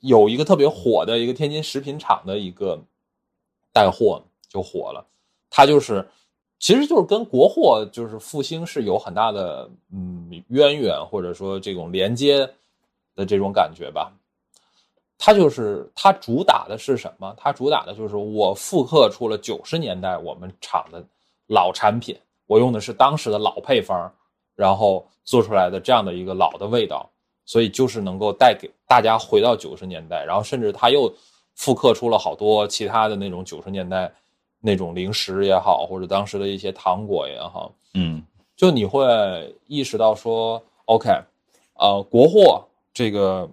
[0.01, 2.81] 有一个特别火的一个天津食品厂的一个
[3.73, 5.07] 带货就火了，
[5.51, 6.09] 它就是
[6.59, 12.49] 其实就是跟国货就是复兴是有很大的嗯渊源或者说这种连接
[13.15, 14.13] 的这种感觉吧。
[15.23, 17.35] 它就是它主打的是什么？
[17.37, 21.05] 它主打的就是我复刻出了九十年代我们厂的
[21.47, 24.11] 老产品，我用的是当时的老配方，
[24.57, 27.07] 然后做出来的这样的一个老的味道，
[27.45, 31.13] 所以就是能够带给大家回到九十年代，然后甚至它又
[31.55, 34.11] 复刻出了好多其他的那种九十年代
[34.59, 38.25] 那种零食也好，或者当时的一些糖果也好，嗯
[38.57, 41.11] 就你会意识到说，OK，
[41.75, 42.65] 呃，国货
[42.95, 43.47] 这个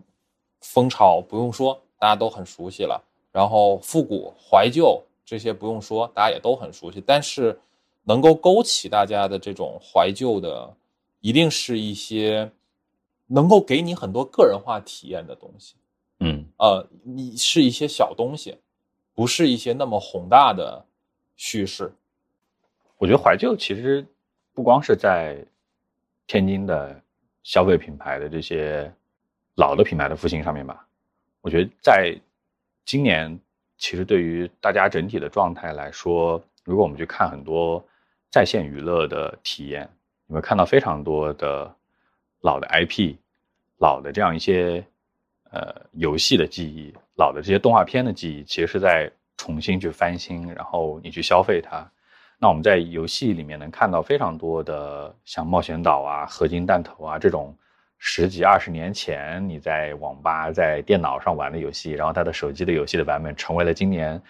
[0.61, 3.03] 风潮不用说，大家都很熟悉了。
[3.31, 7.01] 然后复古、怀旧这些不用说，大家也都很熟悉。
[7.05, 7.59] 但是
[8.03, 10.75] 能够勾起大家的这种怀旧的，
[11.19, 12.49] 一定是一些
[13.27, 15.75] 能够给你很多个人化体验的东西。
[16.19, 18.57] 嗯呃，你是一些小东西，
[19.13, 20.83] 不是一些那么宏大的
[21.35, 21.93] 叙事。
[22.97, 24.03] 我觉得怀旧其实
[24.53, 25.45] 不光是在
[26.25, 26.99] 天津的
[27.43, 28.91] 消费品牌的这些
[29.57, 30.85] 老的品牌的复兴上面吧，
[31.41, 32.15] 我觉得在
[32.85, 33.39] 今年，
[33.79, 37.83] 其实对于大家整体的状态来说，如果我们去看很多
[38.29, 39.89] 在线娱乐的体验，
[40.27, 41.75] 你会看到非常多的
[42.41, 43.15] 老的 IP、
[43.79, 44.85] 老的这样一些
[45.49, 51.83] 呃游戏的记忆、老的这些动画片的记忆，其实是在重新去翻新，然后你去消费它。
[52.37, 57.57] 那我们在游戏里面能看到非常多的像冒险岛啊、合金弹头啊这种
[57.97, 64.21] 十几二十年前你在网吧、在电脑上玩的游戏，然后它的手机的游戏的版本成为了今年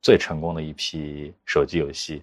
[0.00, 2.22] 最成功的一批手机游戏。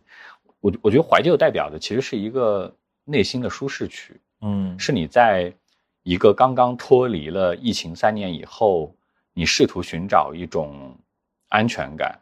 [0.59, 2.73] 我我觉得怀旧代表的其实是一个
[3.05, 5.51] 内心的舒适区，嗯是你在
[6.03, 8.93] 一个刚刚脱离了疫情三年以后，
[9.33, 10.93] 你试图寻找一种
[11.47, 12.19] 安全感、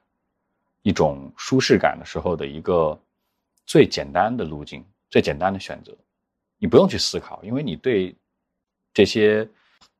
[0.84, 3.00] 一种舒适感的时候的一个
[3.66, 5.92] 最简单的路径、最简单的选择。
[6.60, 8.16] 你不用去思考，因为你对
[8.98, 9.48] 这些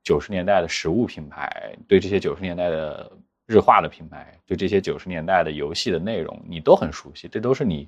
[0.02, 1.48] 九十年代的食物品牌，
[1.88, 3.12] 对这些九十年代的
[3.46, 7.88] 日化的品牌，对这些九十年代的游戏的内容，你都很熟悉，这都是你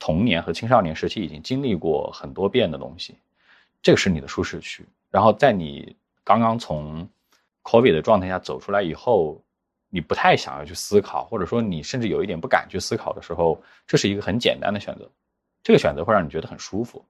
[0.00, 3.14] 童年和青少年时期已经经历过很多遍的东西。
[3.80, 4.84] 这个是你的舒适区。
[5.12, 5.94] 然后在你
[6.24, 7.08] 刚刚从
[7.62, 9.40] COVID 的状态下走出来以后，
[9.90, 15.08] 你不太想要去思考，或者说你甚至有一点不敢去思考的时候，这是一个很简单的选择。
[15.62, 17.04] 这个选择会让你觉得很舒服。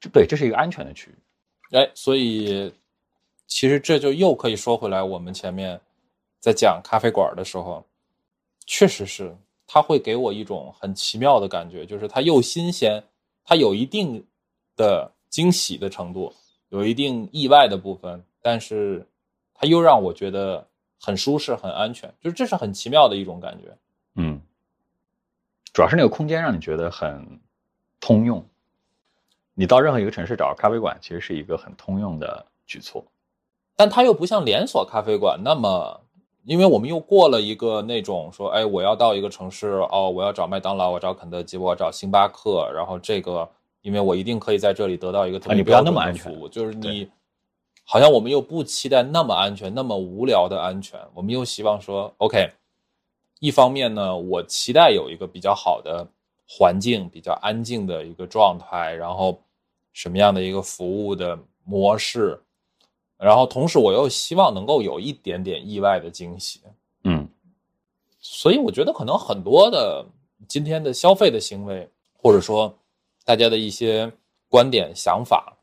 [0.00, 1.14] 这对，这是一个安全的区域。
[1.74, 2.72] 哎，所以
[3.48, 5.80] 其实这就又可以说回来，我们前面
[6.38, 7.84] 在讲咖啡馆的时候，
[8.64, 13.02] 确实是它会给我一种很奇妙的感觉，就是它又新鲜，
[13.44, 14.24] 它有一定
[14.76, 16.32] 的惊喜的程度，
[16.68, 19.04] 有一定意外的部分，但是
[19.52, 20.64] 它又让我觉得
[21.00, 23.76] 很舒适、很安全，就是这是很奇妙的一种感觉。
[24.14, 24.40] 嗯，
[25.72, 27.40] 主要是那个空间让你觉得很
[27.98, 28.46] 通用。
[29.54, 33.04] 你到任何一个城市找个咖啡馆，其实是一个很通用的举措。
[33.76, 36.00] 但它又不像连锁咖啡馆那么，
[36.44, 43.48] 因为我们又过了一个那种说，哎，我要到一个城市，哦，我要找麦当劳，我找肯德基，我要找星巴克，然后这个，
[43.82, 47.08] 因为我一定可以在这里得到一个特别啊你不要标准的那么安全服务，就是你，
[47.84, 52.50] 好像我们又不期待那么安全，那么无聊的安全，我们又希望说，OK，
[53.40, 56.06] 一方面呢，我期待有一个比较好的
[56.48, 59.40] 环境，比较安静的一个状态，然后
[59.94, 62.38] 什么样的一个服务的模式，
[63.16, 66.60] 然后同时我又希望能够有一点点意外的惊喜，
[67.04, 67.26] 嗯
[68.18, 70.04] 所以我觉得可能很多的
[70.48, 71.88] 今天的消费的行为，
[72.20, 72.74] 或者说
[73.24, 74.12] 大家的一些
[74.48, 75.56] 观点想法，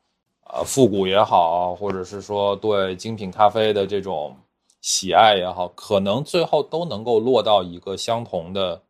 [0.46, 4.36] 呃，复古也好，或者是说对精品咖啡的这种
[4.80, 8.82] 喜爱也好，可能最后都能够落到一个相同的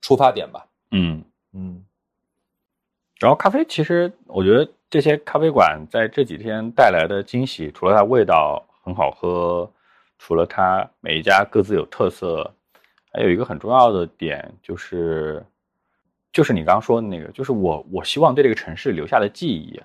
[0.00, 0.66] 出发点吧。
[0.92, 1.22] 嗯。
[1.52, 1.84] 嗯
[3.20, 9.70] 然后咖啡其实，我觉得这些咖啡馆在这几天带来的惊喜，除了它味道很好喝，
[10.18, 12.50] 除了它每一家各自有特色，
[13.12, 15.44] 还有一个很重要的点就是，
[16.32, 19.78] 就是你刚刚说的那个，就是我我希望对这个城市留下的记忆，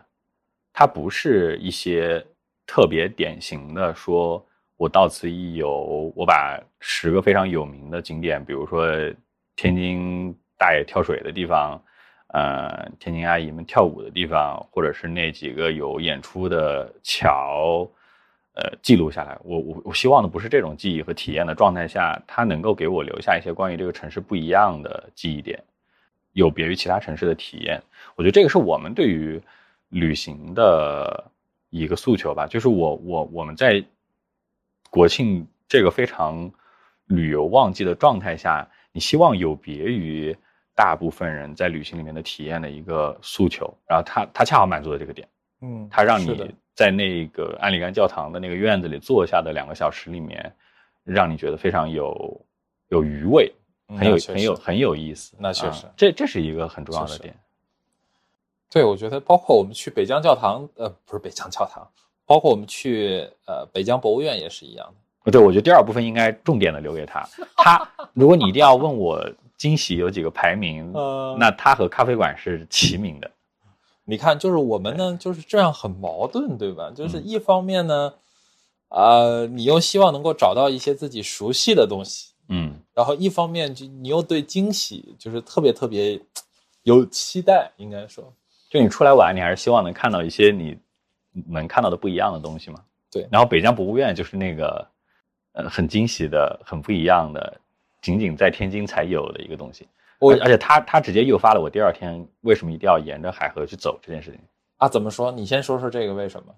[0.71, 2.25] 它不是一些
[2.65, 4.41] 特别典型的说，
[4.77, 8.87] 我到此一游，我把十个非常有名的景点，比如说
[9.57, 11.77] 天津大爷跳水的地方。
[12.35, 17.89] 呃天津阿姨们跳舞的地方，或者是那几个有演出的桥，
[18.55, 19.37] 呃记录下来。
[19.41, 25.63] 我我我希望的不是这种记忆和体验的状态下，它能够给我留下一些关于这个城市不一样的记忆点，
[26.33, 27.81] 有别于其他城市的体验。
[28.17, 29.41] 我觉得这个是我们对于
[29.87, 31.31] 旅行的
[31.69, 33.81] 一个诉求吧，就是我我我们在
[34.89, 36.51] 国庆这个非常
[37.05, 40.35] 旅游旺季的状态下，你希望有别于
[40.75, 45.27] 大部分人在旅行里面的体验的一个诉求，然后他他恰好满足了这个点，
[45.61, 50.53] 嗯，他让你在那个安里干教堂的那个院子里坐下的两个小时里面，
[51.05, 52.41] 让你觉得非常有
[52.89, 53.49] 有余味，
[53.87, 55.35] 嗯很有很有很有意思。
[55.37, 57.33] 啊那确实这这是一个很重要的点。
[58.69, 61.87] 对，我觉得包括我们去北疆教堂，呃，不是北疆教堂，
[62.25, 64.85] 包括我们去呃北疆博物院也是一样
[65.23, 65.31] 的。
[65.31, 67.25] 对，我觉得第二部分应该重点的留给他。
[67.55, 69.25] 他，如果你一定要问我
[69.65, 73.31] 惊喜有几个排名，呃那它和咖啡馆是齐名的。
[74.03, 76.91] 你看，就是我们呢，就是这样很矛盾，对吧？
[76.95, 78.13] 就是嗯一方面呢，
[78.89, 86.21] 呃，你又希望能够找到一些自己熟悉的东西，嗯，然后一方面就你又对惊喜就是特别特别
[86.83, 88.31] 有期待，应该说，
[88.69, 90.77] 就你出来玩，你还是希望能看到一些你
[91.47, 92.79] 能看到的不一样的东西嘛。
[93.11, 94.87] 对然后北疆博物院就是那个，
[95.53, 97.59] 呃，很惊喜的、很不一样的，
[98.05, 99.87] 仅仅在天津才有的一个东西。
[100.19, 104.39] 我而而且他他直接诱发了我第二天为什么一定要沿着海河去走这件事情。
[104.77, 105.31] 啊，怎么说？
[105.31, 106.53] 你先说说这个为什么？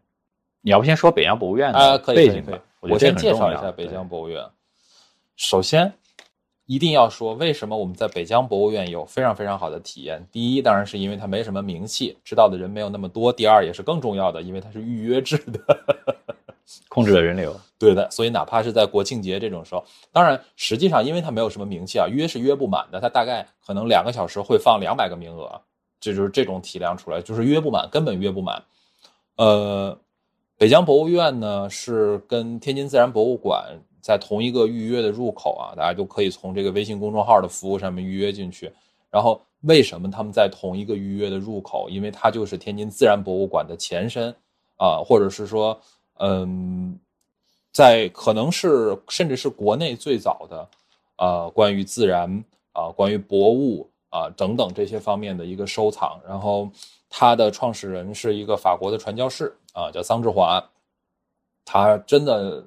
[0.60, 2.60] 你要不先说北疆博物院啊，的可以，可以可以背景吧？
[2.82, 4.44] 我我先介绍一下北疆博物院。
[5.38, 5.94] 首先，
[6.66, 10.22] 一定要说为什么我们在北疆博物院有非常非常好的体验。
[10.30, 13.32] 第一，当然是因为它没什么名气，知道的人没有那么多。
[13.32, 16.17] 第二，也是更重要的，因为它是预约制的。
[16.90, 17.56] 控制了人流。
[17.80, 25.62] 对的，所以哪怕是在国庆节这种时候，当然实际上因为它没有什么名气啊，约是约不满的，它大概可能两个小时会放两百个名额，
[26.00, 28.64] 这就是这种体量出来，就是约不满，根本约不满。
[29.36, 29.96] 呃，
[30.58, 38.72] 北疆博物院呢是跟天津自然博物馆在同一个预约的入口啊，大家就可以从这个微信公众号的服务上面预约进去。
[39.12, 41.88] 然后为什么他们在同一个预约的入口？
[41.90, 44.34] 因为它就是天津自然博物馆的前身
[44.78, 45.80] 啊，或者是说，
[46.20, 46.98] 嗯，
[47.72, 50.70] 在可能是甚至是国内最早的，
[51.18, 52.44] 呃，关于自然
[52.74, 56.20] 啊、关于博物啊、等等这些方面的一个收藏。
[56.28, 56.70] 然后
[57.10, 60.64] 它的创始人是一个法国的传教士啊，叫桑志华，
[61.64, 62.64] 他真的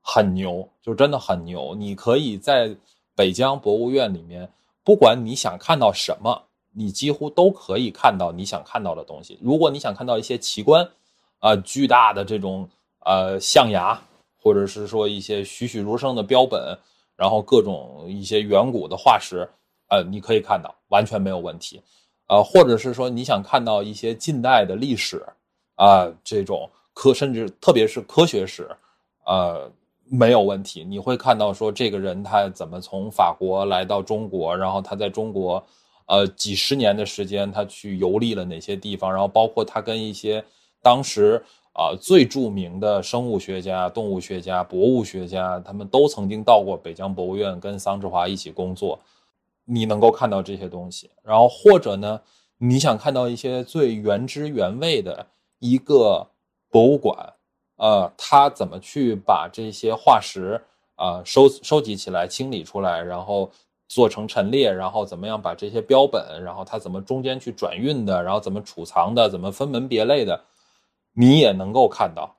[0.00, 1.74] 很牛，就真的很牛。
[1.74, 2.74] 你可以在
[3.14, 4.48] 北疆博物院里面，
[4.84, 6.42] 不管你想看到什么，
[6.72, 9.38] 你几乎都可以看到你想看到的东西。
[9.42, 10.88] 如果你想看到一些奇观，
[11.42, 12.68] 啊、巨大的这种
[13.04, 14.00] 呃象牙，
[14.40, 16.78] 或者是说一些栩栩如生的标本，
[17.16, 19.48] 然后各种一些远古的化石，
[19.88, 21.82] 呃，你可以看到，完全没有问题。
[22.28, 25.20] 呃，或者是说你想看到一些近代的历史
[25.74, 28.70] 啊、这种科，甚至特别是科学史，
[29.26, 29.68] 呃，
[30.04, 30.84] 没有问题。
[30.84, 35.60] 你会看到说这个人他怎么从法国来到中国，然后他在中国，
[36.06, 40.44] 呃，几十年的时间他去游历了哪些地方，然后包括他跟一些
[40.82, 41.42] 当时
[41.74, 48.98] 啊、最著名的生物学家、动物学家、博物学家，他们都曾经到过北疆博物院跟桑志华一起工作。
[49.64, 52.20] 你能够看到这些东西，然后或者呢，
[52.58, 55.24] 你想看到一些最原汁原味的
[55.60, 56.26] 一个
[56.68, 57.32] 博物馆，
[57.76, 60.60] 呃，它怎么去把这些化石
[60.96, 63.50] 啊、收收集起来、清理出来，然后
[63.88, 70.44] 做成陈列，然后怎么样把这些标本，然后它怎么中间去转运的，然后怎么储藏的，怎么分门别类的，
[71.14, 72.34] 你也能够看到，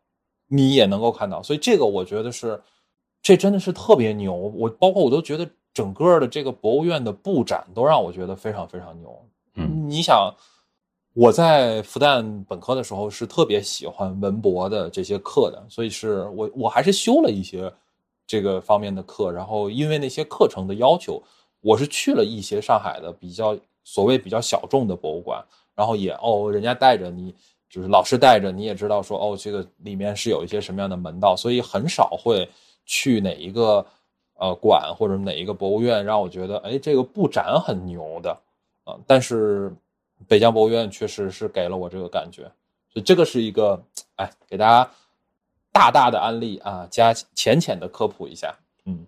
[0.48, 2.62] 你也能够看到，所以这个我觉得是，
[3.22, 4.34] 这真的是特别牛。
[4.34, 9.30] 我包括我都觉得整个的这个博物院的布展都让我觉得非常非常牛。
[9.56, 10.34] 嗯，你想，
[11.14, 17.72] 我在复旦本科的时候是特别喜欢文博的这些课的，所以是我我还是修了一些
[18.26, 21.22] 这个方面的课，然后因为那些课程的要求，
[21.62, 25.44] 我是去了一些上海的比较所谓比较小众的博物馆，
[25.76, 27.36] 然后也哦，人家带着你。
[27.74, 32.48] 就是老师带着你也知道说哦，这个里面是有一些什么样的门道，所以很少会
[32.86, 33.84] 去哪一个
[34.36, 38.30] 呃馆或者哪一个博物院让我觉得哎这个布展很牛的
[38.84, 39.74] 啊、但是
[40.28, 42.44] 北疆博物院确实是给了我这个感觉，
[42.92, 43.82] 所以这个是一个
[44.18, 44.92] 哎给大家
[45.72, 48.54] 大大的案例啊，加浅浅的科普一下，
[48.86, 49.08] 嗯。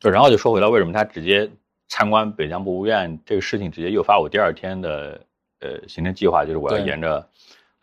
[0.00, 1.50] 就然后就说回来，为什么他直接
[1.88, 5.20] 参观北疆博物院这个事情，直接诱发我第二天的
[5.58, 7.28] 呃行程计划，就是我要沿着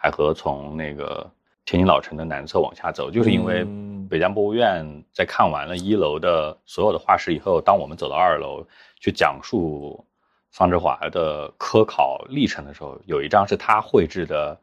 [0.05, 1.27] 海河从那个
[1.65, 8.63] 天津老城的南侧往下走，就是因为嗯北疆博物院在看完了一楼的所有的画室以后，当我们走到二楼
[8.99, 10.05] 去讲述
[10.51, 14.55] 方志华的科考历程的时候，有一张是他绘制的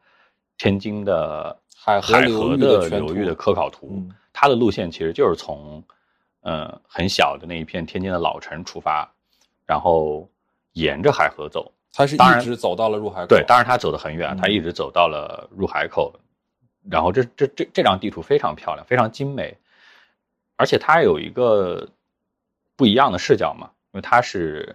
[0.58, 4.14] 天津的海河海河的流域的科考图嗯。
[4.32, 5.82] 他的路线其实就是从
[6.42, 9.12] 嗯很小的那一片天津的老城出发，
[9.66, 10.24] 然后
[10.74, 11.72] 沿着海河走。
[11.92, 13.26] 他是一直走到了入海口。
[13.26, 16.12] 对，当然他走得很远，嗯他一直走到了入海口。
[16.90, 19.56] 然后这这这这张地图非常漂亮，非常精美，
[20.56, 21.88] 而且它有一个
[22.74, 24.74] 不一样的视角嘛，因为它是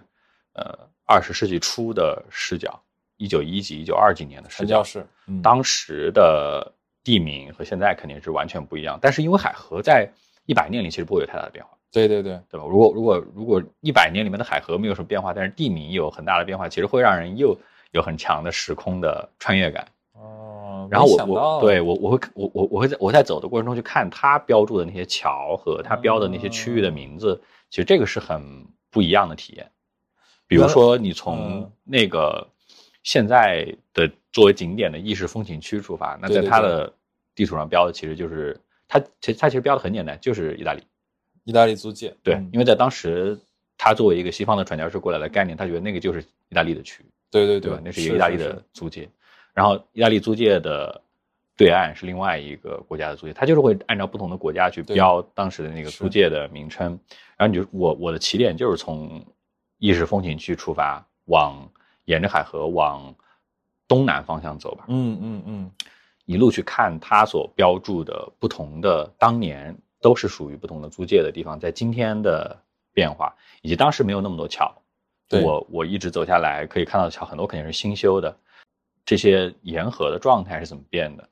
[0.54, 2.80] 呃二十世纪初的视角，
[3.18, 6.72] 一九一几、一九二几年的视角陈教，士，嗯，当时的
[7.04, 8.98] 地名和现在肯定是完全不一样。
[9.02, 10.10] 但是因为海河在
[10.46, 12.66] 一百年里其实不会有太大的变化，对对对，对吧？
[12.68, 17.56] 如果如果如果一百年里面的海河没有什么变化，但是地名有很大的变化，其实会让人又
[17.92, 19.86] 有很强的时空的穿越感。
[20.12, 29.70] 哦，然后我我对我我会我我我会在我在走的过程中去看他标注的那些桥和他标的那些区域的名字，其实这个是很不一样的体验。
[30.46, 32.48] 比如说，你从嗯那个
[33.02, 36.92] 现在的作为景点的意式风情区出发，那在它的
[37.34, 38.58] 地图上标的其实就是
[38.88, 40.82] 它其实它其实标的很简单，就是意大利。
[41.48, 43.38] 意大利租界，对，嗯因为在当时
[43.78, 47.06] 他作为一个西方的传教士过来的概念，他觉得那个就是意大利的区域。
[47.30, 47.80] 对对对吧？
[47.82, 49.08] 那是一个意大利的租界，
[49.54, 51.00] 然后意大利租界的
[51.56, 56.98] 对岸是另外一个国家的租界，他就是会按照不同的国家去标当时的那个租界的名称。
[57.38, 59.24] 然后你就我我的起点就是从
[59.78, 61.66] 意式风情区出发，往
[62.04, 63.14] 沿着海河往
[63.86, 65.70] 东南方向走吧，嗯嗯嗯，
[66.26, 72.56] 一路去看他所标注的不同的当年都是属于不同的租界的地方，在今天的
[72.92, 74.72] 变化，以及当时没有那么多桥。
[75.42, 78.34] 我我一直走下来，可以看到的桥很多肯定是新修的，
[79.04, 81.28] 这些沿河的状态是怎么变的？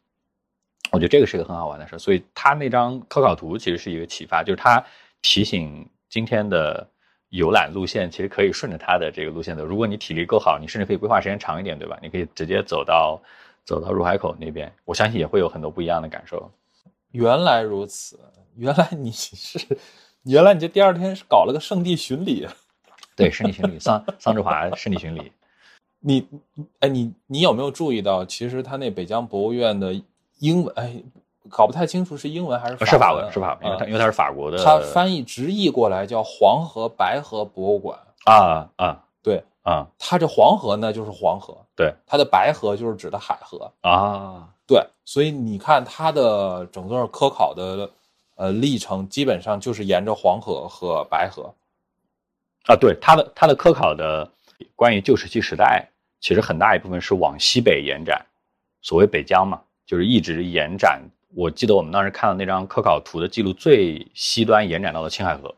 [0.93, 1.99] 我觉得这个是一个很好玩的事儿。
[1.99, 4.85] 所以他那张科考图其实是一个启发，就是他
[5.23, 6.87] 提醒今天的
[7.31, 9.65] 游览路线其实可以顺着他的这个路线走。
[9.65, 11.99] 如果你体力够好，你甚至可以规划时间长一点，对吧？
[12.03, 13.21] 你可以直接走到
[13.65, 16.51] 走到入海口那边，我相信也会有很多不一样的感受。
[17.13, 18.19] 原来如此，
[18.55, 19.67] 原来你是，
[20.25, 22.47] 原来你这第二天是搞了个圣地巡礼，
[23.17, 25.33] 对，圣地巡礼，桑桑志华圣地巡礼。
[26.01, 26.29] 你，
[26.81, 29.95] 哎，你你有没有注意到，其实他那北疆博物院的
[30.39, 31.03] 英文，哎，
[31.49, 37.99] 搞不太清楚是英文还是呃是法文，文，是法文，因为因为它是法国的，它翻译直译过来叫黄河白河博物馆。
[38.25, 43.69] 啊啊对，啊，它这黄河呢就是黄河，对它的白河就是指的海河。
[43.81, 47.91] 啊，对，所以你看它的整个科考的
[48.37, 51.53] 呃历程，基本上就是沿着黄河和白河。
[52.67, 54.31] 啊，对，它的它的科考的
[54.77, 55.85] 关于旧石器时代，
[56.21, 58.25] 其实很大一部分是往西北延展，
[58.83, 61.03] 所谓北疆嘛，就是一直延展。
[61.35, 65.53] 我记得我们当时看到那张科考图的记录，最西端延展到了青海河，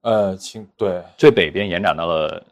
[0.00, 2.42] 呃，青对最北边延展到了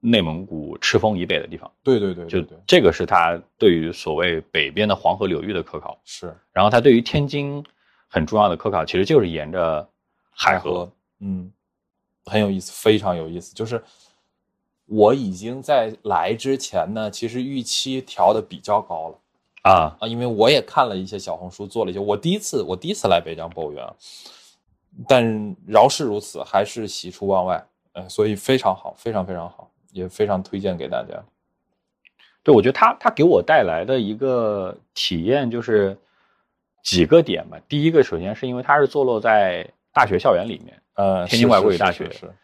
[0.00, 1.70] 内蒙古赤峰以北的地方。
[1.82, 5.98] 对对对就这个是他对于所谓北边的黄河流域的科考。
[6.04, 7.64] 是然后他对于天津
[8.08, 9.88] 很重要的科考，其实就是沿着
[10.30, 10.90] 海河。，
[11.20, 11.50] 嗯，
[12.24, 13.54] 很有意思，非常有意思。
[13.54, 13.82] 就是
[14.86, 19.18] 我已经在来之前呢，其实预期调的比较高了。
[19.62, 21.98] 啊，啊，因为我也看了一些小红书，做了一些。
[21.98, 23.92] 我第一次，我第一次来北疆博物院啊，
[25.08, 27.66] 但饶是如此，还是喜出望外。
[27.92, 31.14] 呃，所以非常好，非常非常好，也非常推荐给大家。
[32.42, 35.96] 对，我觉得他他给我带来的一个体验就是
[36.84, 37.58] 几个点吧。
[37.66, 42.34] 第一个，首先是因为它是坐落在大学校园里面，呃，天津外国语大学是是是是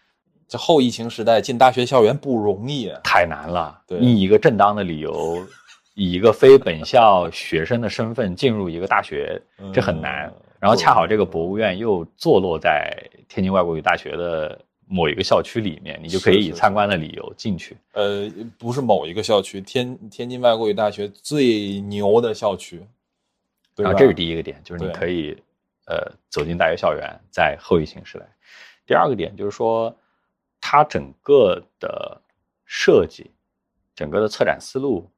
[0.49, 3.01] 这后疫情时代进大学校园不容易啊。
[3.05, 3.81] 太难了。
[3.87, 5.47] 对你以一个正当的理由，
[5.95, 9.41] 以一个非本校学生的身份进入一个大学，
[9.73, 10.27] 这很难。
[10.29, 12.97] 嗯然后恰好这个博物院又坐落在
[13.29, 14.57] 天津外国语大学的
[14.93, 17.75] 某一个校区里面，你就可以以参观的理由进去。
[17.93, 22.87] 呃，不是某一个校区，天天津外国语大学最牛的校区？
[23.75, 25.35] 然后这是第一个点，就是你可以
[25.87, 28.29] 呃走进大学校园，在后疫情时代。
[28.85, 29.97] 第二个点就是说，
[30.61, 32.21] 它整个的
[32.67, 33.31] 设计，
[33.95, 35.09] 整个的策展思路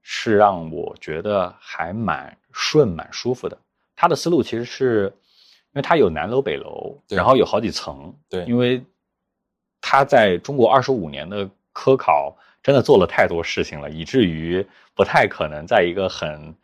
[0.00, 3.58] 是让我觉得还蛮顺、蛮舒服的。
[3.94, 5.12] 它的思路其实是，
[5.66, 8.82] 因为它有南楼、北楼，然后有好几层，对因为
[9.90, 14.62] 它在中国二十五年的科考真的做了太多事情了，以至于
[14.94, 16.54] 不太可能在一个很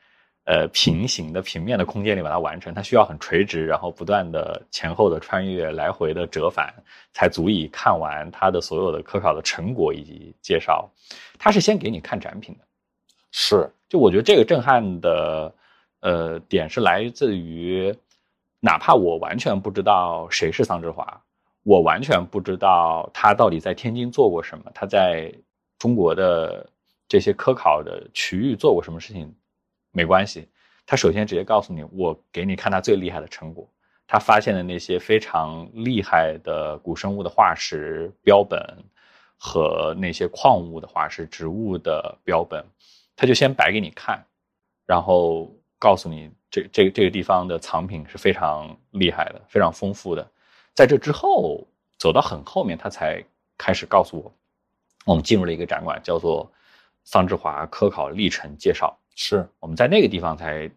[0.45, 6.71] 呃平行的平面的空间里把它完成，它需要很垂直，然后不断的前后的穿越、来回的折返，
[7.15, 10.87] 才足以看完它的所有的科考的成果以及介绍。
[11.39, 12.65] 他是先给你看展品的，
[13.33, 15.55] 是就我觉得这个震撼的
[16.01, 17.97] 呃点是来自于，
[18.61, 21.23] 哪怕我完全不知道谁是桑志华，
[21.65, 25.33] 我完全不知道他到底在天津做过什么，他在
[25.79, 26.71] 中国的
[27.09, 29.35] 这些科考的区域做过什么事情，
[29.91, 30.49] 没关系。
[30.87, 33.67] 他首先直接告诉你，我给你看他最厉害的成果，
[34.07, 38.61] 他发现的那些非常厉害的古生物的化石标本
[39.39, 42.63] 和那些矿物的化石、植物的标本，
[43.17, 44.23] 他就先摆给你看，
[44.85, 50.31] 然后告诉你这这这个地方的藏品是非常厉害的、非常丰富的。
[50.75, 51.67] 在这之后，
[51.99, 53.25] 走到很后面，他才
[53.57, 54.33] 开始告诉我，
[55.07, 56.51] 我们进入了一个展馆，叫做
[57.05, 58.99] 桑志华科考历程介绍。
[59.15, 60.69] 是我们在那个地方才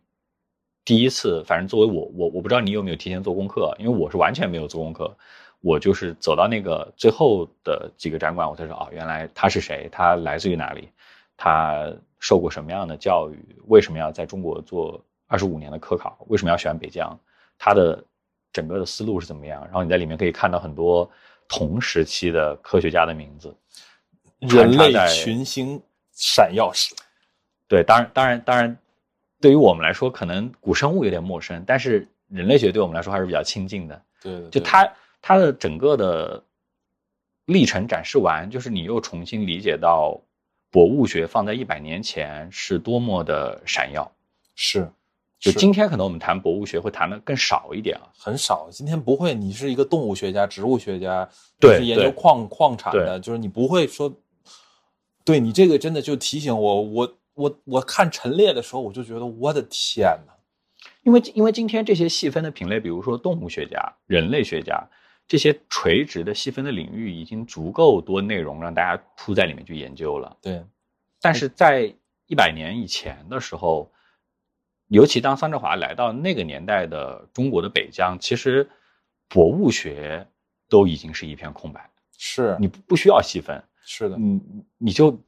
[0.86, 5.18] 第一次，反正作为我，我我不知道你有没有提前做功课，因为我是完全没有做功课，
[5.60, 10.90] 我就是走到那个最后的几个展馆，我才说哦，原来他是谁，他来自于哪里，
[11.36, 17.20] 他受过什么样的教育，为什么要在中国做二十五年的科考，为什么要选北疆，
[17.58, 18.04] 他的
[18.58, 21.08] 整个的思路是怎么样，然后你在里面可以看到很多
[21.48, 23.56] 同时期的科学家的名字，
[24.40, 25.80] 人类群星
[26.12, 26.96] 闪耀史。
[27.68, 28.76] 对，当然，当然，当然，
[29.40, 34.02] 对于我们来说，可能古生物有点陌生，但是人类学对我们来说还是比较亲近的。
[34.24, 34.92] 对对，对就它
[35.22, 36.44] 它的整个的
[37.46, 40.20] 历程展示完，就是你又重新理解到
[40.72, 44.12] 博物学放在一百年前是多么的闪耀。
[44.56, 44.90] 是
[45.40, 48.10] 就今天可能我们谈博物学会谈的更少一点啊。
[48.18, 48.68] 很少。
[48.72, 51.30] 今天不会，你是一个动物学家、植物学家，
[51.60, 54.12] 对你是研究矿矿产的，就是你不会说，
[55.24, 60.34] 对你这个真的就提醒我，我我我看陈列的时候，我就觉得我的天哪！
[61.04, 64.84] 因为因为今天这些细分的品类，比如说动物学家、人类学家
[65.28, 70.36] 这些垂直的细分的领域，已经足够多内容让大家扑在里面去研究了。
[70.42, 70.64] 对，
[71.22, 71.94] 但是在
[72.26, 73.90] 一百年以前的时候，
[74.88, 78.68] 尤其当桑志华来到那个年代的中国的北疆，其实
[79.28, 80.26] 博物学
[80.70, 84.42] 都已经是一片空白，是你不不需要细分，是的，你
[84.78, 85.20] 你就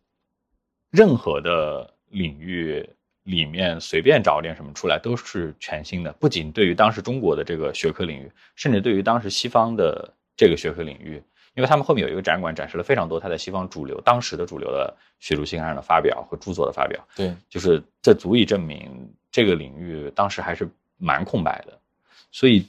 [0.91, 2.87] 任何的领域
[3.23, 11.21] 里面随便找点什么出来都是全新的，不仅对于当时中国的这个学科领域，甚至对于当时西方的这个学科领域，
[11.59, 18.89] 因为他们后面有一个展馆展示了非常多他在西方主流当时的主流的学术期刊上的发表和著作的发表，对，就是这足以证明
[19.29, 20.65] 这个领域当时还是
[20.97, 21.77] 蛮空白的，
[22.31, 22.65] 所以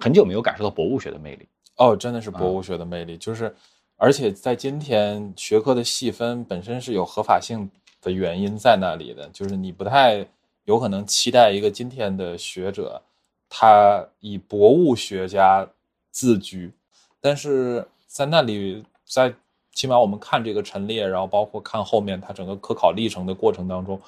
[0.00, 1.46] 很久没有感受到博物学的魅力。
[1.76, 3.54] 哦，真的是博物学的魅力，就是，
[3.96, 10.26] 而且在今天学科的细分本身是有合法性的原因在那里的，就是你不太
[10.64, 13.02] 有可能期待一个今天的学者，
[13.50, 15.68] 他以博物学家
[16.10, 16.72] 自居，
[17.20, 19.34] 但是在那里，在
[19.72, 24.00] 起码我们看这个陈列，然后包括看后面他整个科考历程的过程当中，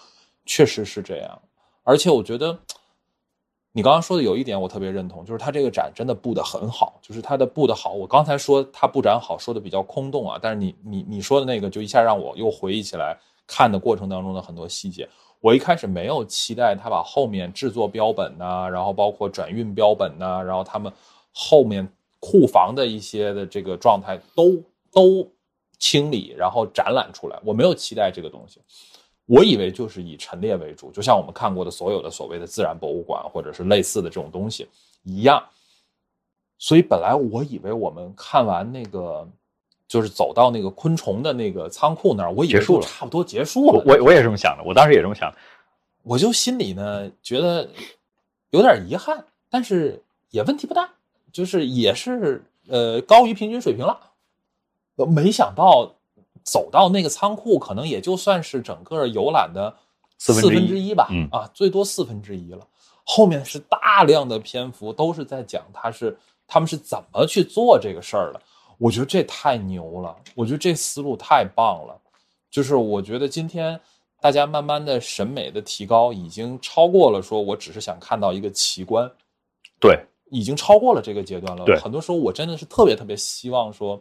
[0.46, 1.42] 确实是这样，
[1.82, 2.59] 而且我觉得。
[3.72, 7.92] 你刚刚说的有一点我特别认同，就是他这个展真的布的很好，就是他的布的好。
[7.92, 15.09] 我刚才说他布展好，说的比较空洞啊，但是你你你说的那个就一下让我又回忆起来看的过程当中的很多细节。
[15.38, 20.92] 我一开始没有期待他把后面制作标本呐、然后包括转运标本呐、然后他们
[21.32, 21.88] 后面
[22.21, 25.31] 库房的一些的这个状态都都
[25.79, 27.39] 清理，然后展览出来。
[27.45, 28.61] 我没有期待这个东西。
[29.27, 34.66] 我以为就是以陈列为主，就像我们看过的所有的所谓的自然博物馆或者是类似的这种东西
[35.03, 35.45] 一样。
[36.57, 39.29] 所以本来我以为我们看完那个，
[39.87, 43.83] 就是走到那个昆虫的那个仓库那儿，我以为就差不多结束了。
[43.85, 45.39] 我我我也这么想的，我当时也这么想的。
[46.03, 47.69] 我就心里呢觉得
[48.51, 50.91] 有点遗憾，但是也问题不大，
[51.33, 53.99] 就是也是呃高于平均水平了。
[54.97, 55.95] 呃没想到
[56.43, 59.74] 走到那个仓库，可能也就算是整个游览的
[60.18, 62.66] 四分之一分之一吧，嗯啊，最多四分之一了。
[63.05, 68.41] 后面是大量的篇幅都是在讲他是他们是怎么去做这个事儿的。
[68.76, 72.01] 我觉得这太牛了，我觉得这思路太棒了。
[72.51, 73.79] 就是我觉得今天
[74.20, 79.11] 大家慢慢的审美的提高，已经超过了说我只是想看到一个奇观，
[79.79, 81.64] 对，已经超过了这个阶段了。
[81.64, 84.01] 对很多时候我真的是特别特别希望说，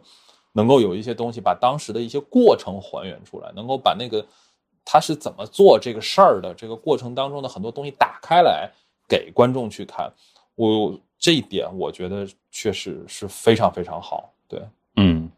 [0.52, 4.24] 能够有一些东西把当时的一些过程还原出来，能够把那个
[4.84, 8.70] 他是怎么做这个事儿的这个过程当中的很多东西打开来
[9.06, 10.12] 给观众去看。
[10.54, 14.32] 我这一点我觉得确实是非常非常好。
[14.48, 14.60] 对，
[14.96, 15.30] 嗯，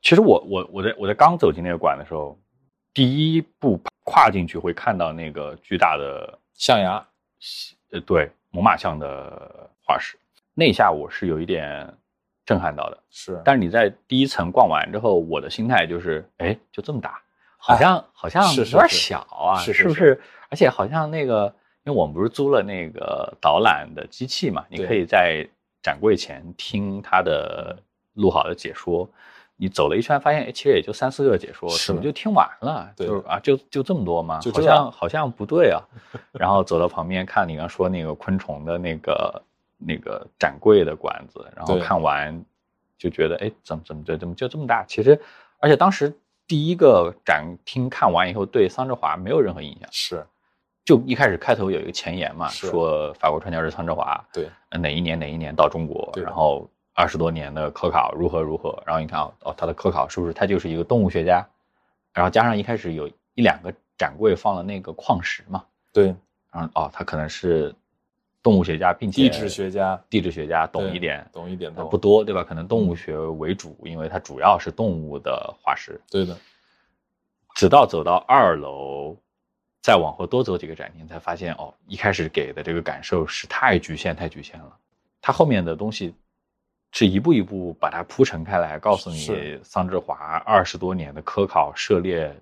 [0.00, 2.38] 其实我我我在我在刚走进那个馆的时候，
[2.92, 7.04] 第一步跨进去会看到那个巨大的象牙
[7.90, 10.18] 呃对猛犸象的化石，
[10.54, 11.92] 那一下我是有一点
[12.44, 12.98] 震撼到的。
[13.10, 17.20] 是，但是你在第一层逛完之后，我的心态就是，哎，就这么大，
[17.56, 20.20] 好像、好像有点小啊，是不是？
[20.48, 21.54] 而且好像那个，
[21.84, 25.46] 因为我们不是租了那个导览的机器嘛，你可以在
[25.82, 27.76] 展柜前听他的
[28.14, 29.08] 录好的解说。
[29.56, 32.92] 你走了一圈，发现哎，其实也就三四个解说，怎么就听完了？
[32.96, 34.40] 对就是啊，就就这么多吗？
[34.52, 35.80] 好像好像不对啊。
[36.32, 39.40] 然后走到旁边看你刚说那个昆虫的那个
[39.86, 42.44] 那个展柜的馆子，然后看完
[42.98, 44.84] 就觉得哎，怎么怎么就怎么就这么大？
[44.84, 45.20] 其实，
[45.58, 46.12] 而且当时
[46.46, 49.88] 第一个展厅看完以后，对桑志华没有任何印象。
[49.90, 50.26] 是
[50.84, 61.46] 就一开始开头有一个前言嘛，说法国传教士桑志华对呃哪一年哪一年到中国，然后二十多年的科考如何如何，然后你看哦哦他的科考是不是他就是一个动物学家，
[62.12, 66.06] 然后加上一开始有一两个展柜放了那个矿石嘛，对，
[66.50, 67.72] 然后哦他可能是
[68.42, 72.42] 动物学家，并且地质学家地质学家懂一点，懂一点懂呃不多对吧？
[72.42, 76.36] 可能动物学为主，因为它主要是动物的化石，对的，
[77.54, 79.16] 直到走到二楼，
[79.80, 84.76] 再往后多走几个展厅，才发现哦，一开始给的这个感受是太局限、太局限了。
[85.20, 86.12] 它后面的东西
[86.90, 92.34] 是一步一步把它铺陈开来，告诉你桑志华二十多年的科考涉猎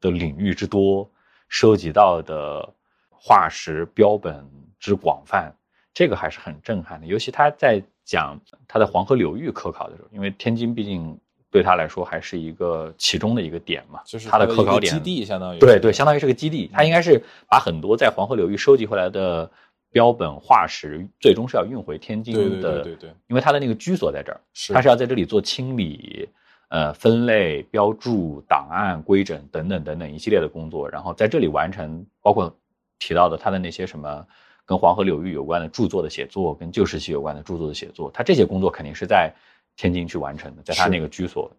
[0.00, 1.06] 的领域之多，
[1.48, 2.66] 收集到的
[3.10, 4.42] 化石标本
[4.82, 5.54] 之广泛，
[5.94, 7.06] 这个还是很震撼的。
[7.06, 11.16] 尤其他在讲他在黄河流域科考的时候，因为天津毕竟
[11.52, 16.68] 对他来说还是一个其中的一个点嘛，就是他的科考点基地，相当于对对，相当于是个基地。
[16.72, 19.48] 他应该是把很多在黄河流域收集回来的
[19.92, 24.40] 标本化石，最终是要运回天津的，对对对，因为他的那个居所在这儿，
[24.74, 26.28] 他是要在这里做清理、
[26.70, 32.52] 呃分类、标注、档案规整等等等等一系列的工作，然后在这里完成，包括
[32.98, 34.26] 提到的他的那些什么
[34.64, 39.32] 跟黄河流域有关的著作的写作，跟旧石器有关的著作的写作，他这些工作肯定是在
[39.76, 41.50] 天津去完成的，在他那个居所。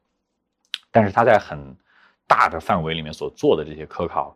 [0.91, 1.75] 但是他在很
[2.27, 4.35] 大的范围里面所做的这些科考，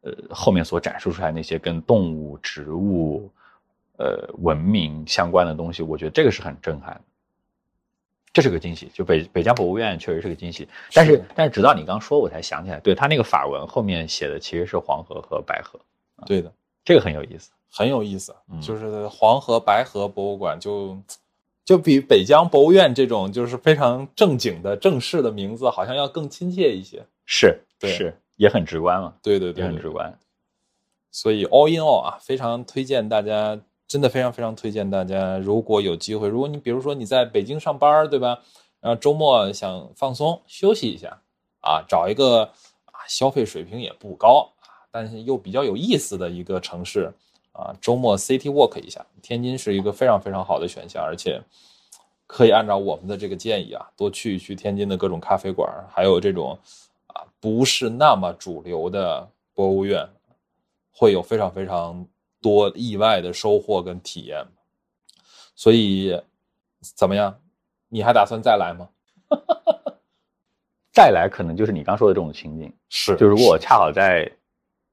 [0.00, 3.30] 呃，后面所展示出来那些跟动物、植物、
[3.98, 7.00] 呃文明相关的东西，我觉得这个是很震撼的。
[8.32, 10.68] 这是个惊喜，就北北疆博物院确实是个惊喜。
[10.92, 15.80] 但是是但是直到你刚说，我才想起来，对他那个法文后面写的其实是黄河和白河，
[16.26, 16.52] 对的，
[16.84, 17.50] 这个很有意思。
[17.70, 18.34] 很有意思。
[18.50, 20.96] 嗯就是黄河白河博物馆就
[21.64, 27.04] 就比北疆博物院这种就是非常正经的正式的名字，好像要更亲切一些。
[27.26, 30.18] 是对是，也很直观嘛，也对对对对很直观。
[31.10, 38.40] 所以 all in all 啊，非常推荐大家，真的非常非常推荐大家，如果有机会，如果你比如说你在北京上班，对吧？
[38.80, 41.20] 然后周末想放松休息一下
[41.60, 42.44] 啊，找一个
[42.86, 44.57] 啊消费水平也不高啊，
[44.90, 47.12] 但是又比较有意思的一个城市
[47.52, 51.40] 啊，周末 city walk 一下，天津是一个非常非常好的选项，而且
[52.26, 56.58] 可以按照我们的这个建议啊，多去一去天津的各种咖啡馆，还有这种
[57.08, 60.08] 啊不是那么主流的博物院。
[61.00, 62.04] 会有非常非常
[62.42, 64.44] 多意外的收获跟体验。
[65.54, 66.20] 所以
[66.80, 67.40] 怎么样？
[67.88, 68.88] 你还打算再来吗？
[70.92, 74.28] 再来可能就是你刚说的这种情景，是就如果我恰好在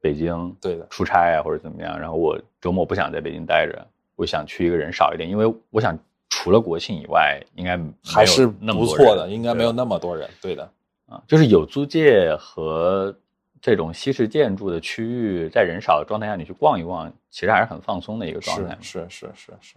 [0.05, 3.83] 北京对的，出差啊或者怎么样，然后我周末不想在北京待着，
[4.15, 5.97] 我想去一个人少一点，因为我想
[6.29, 10.29] 除了国庆以外，应该还是不错的，应该没有那么多人。
[10.39, 10.69] 对的，
[11.07, 13.17] 啊，就是有租界和
[13.59, 18.99] 这种西式建筑的区域，在人少的状态下，你去逛一逛，其实还是很放松的一个状态是。
[19.09, 19.75] 是是是是。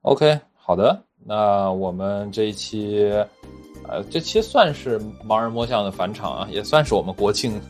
[0.00, 3.12] OK，好的，那我们这一期，
[3.88, 7.60] 呃，这期算是盲人摸象的返场啊，也算是我们国庆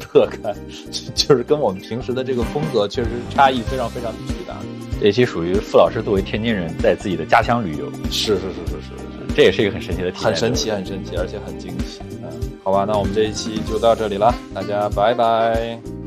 [0.00, 0.54] 特刊，
[1.14, 4.56] 就是跟我们平时的这个风格确实差异非常非常巨大。
[5.00, 9.34] 这一期属于傅老师作为天津人在自己的家乡旅游，是是是是是是。
[9.36, 12.00] 这也是一个很神奇的体验，很神奇，很神奇，而且很惊喜。
[12.22, 12.28] 嗯，
[12.64, 15.99] 好吧，那我们这一期就到这里了，大家拜拜。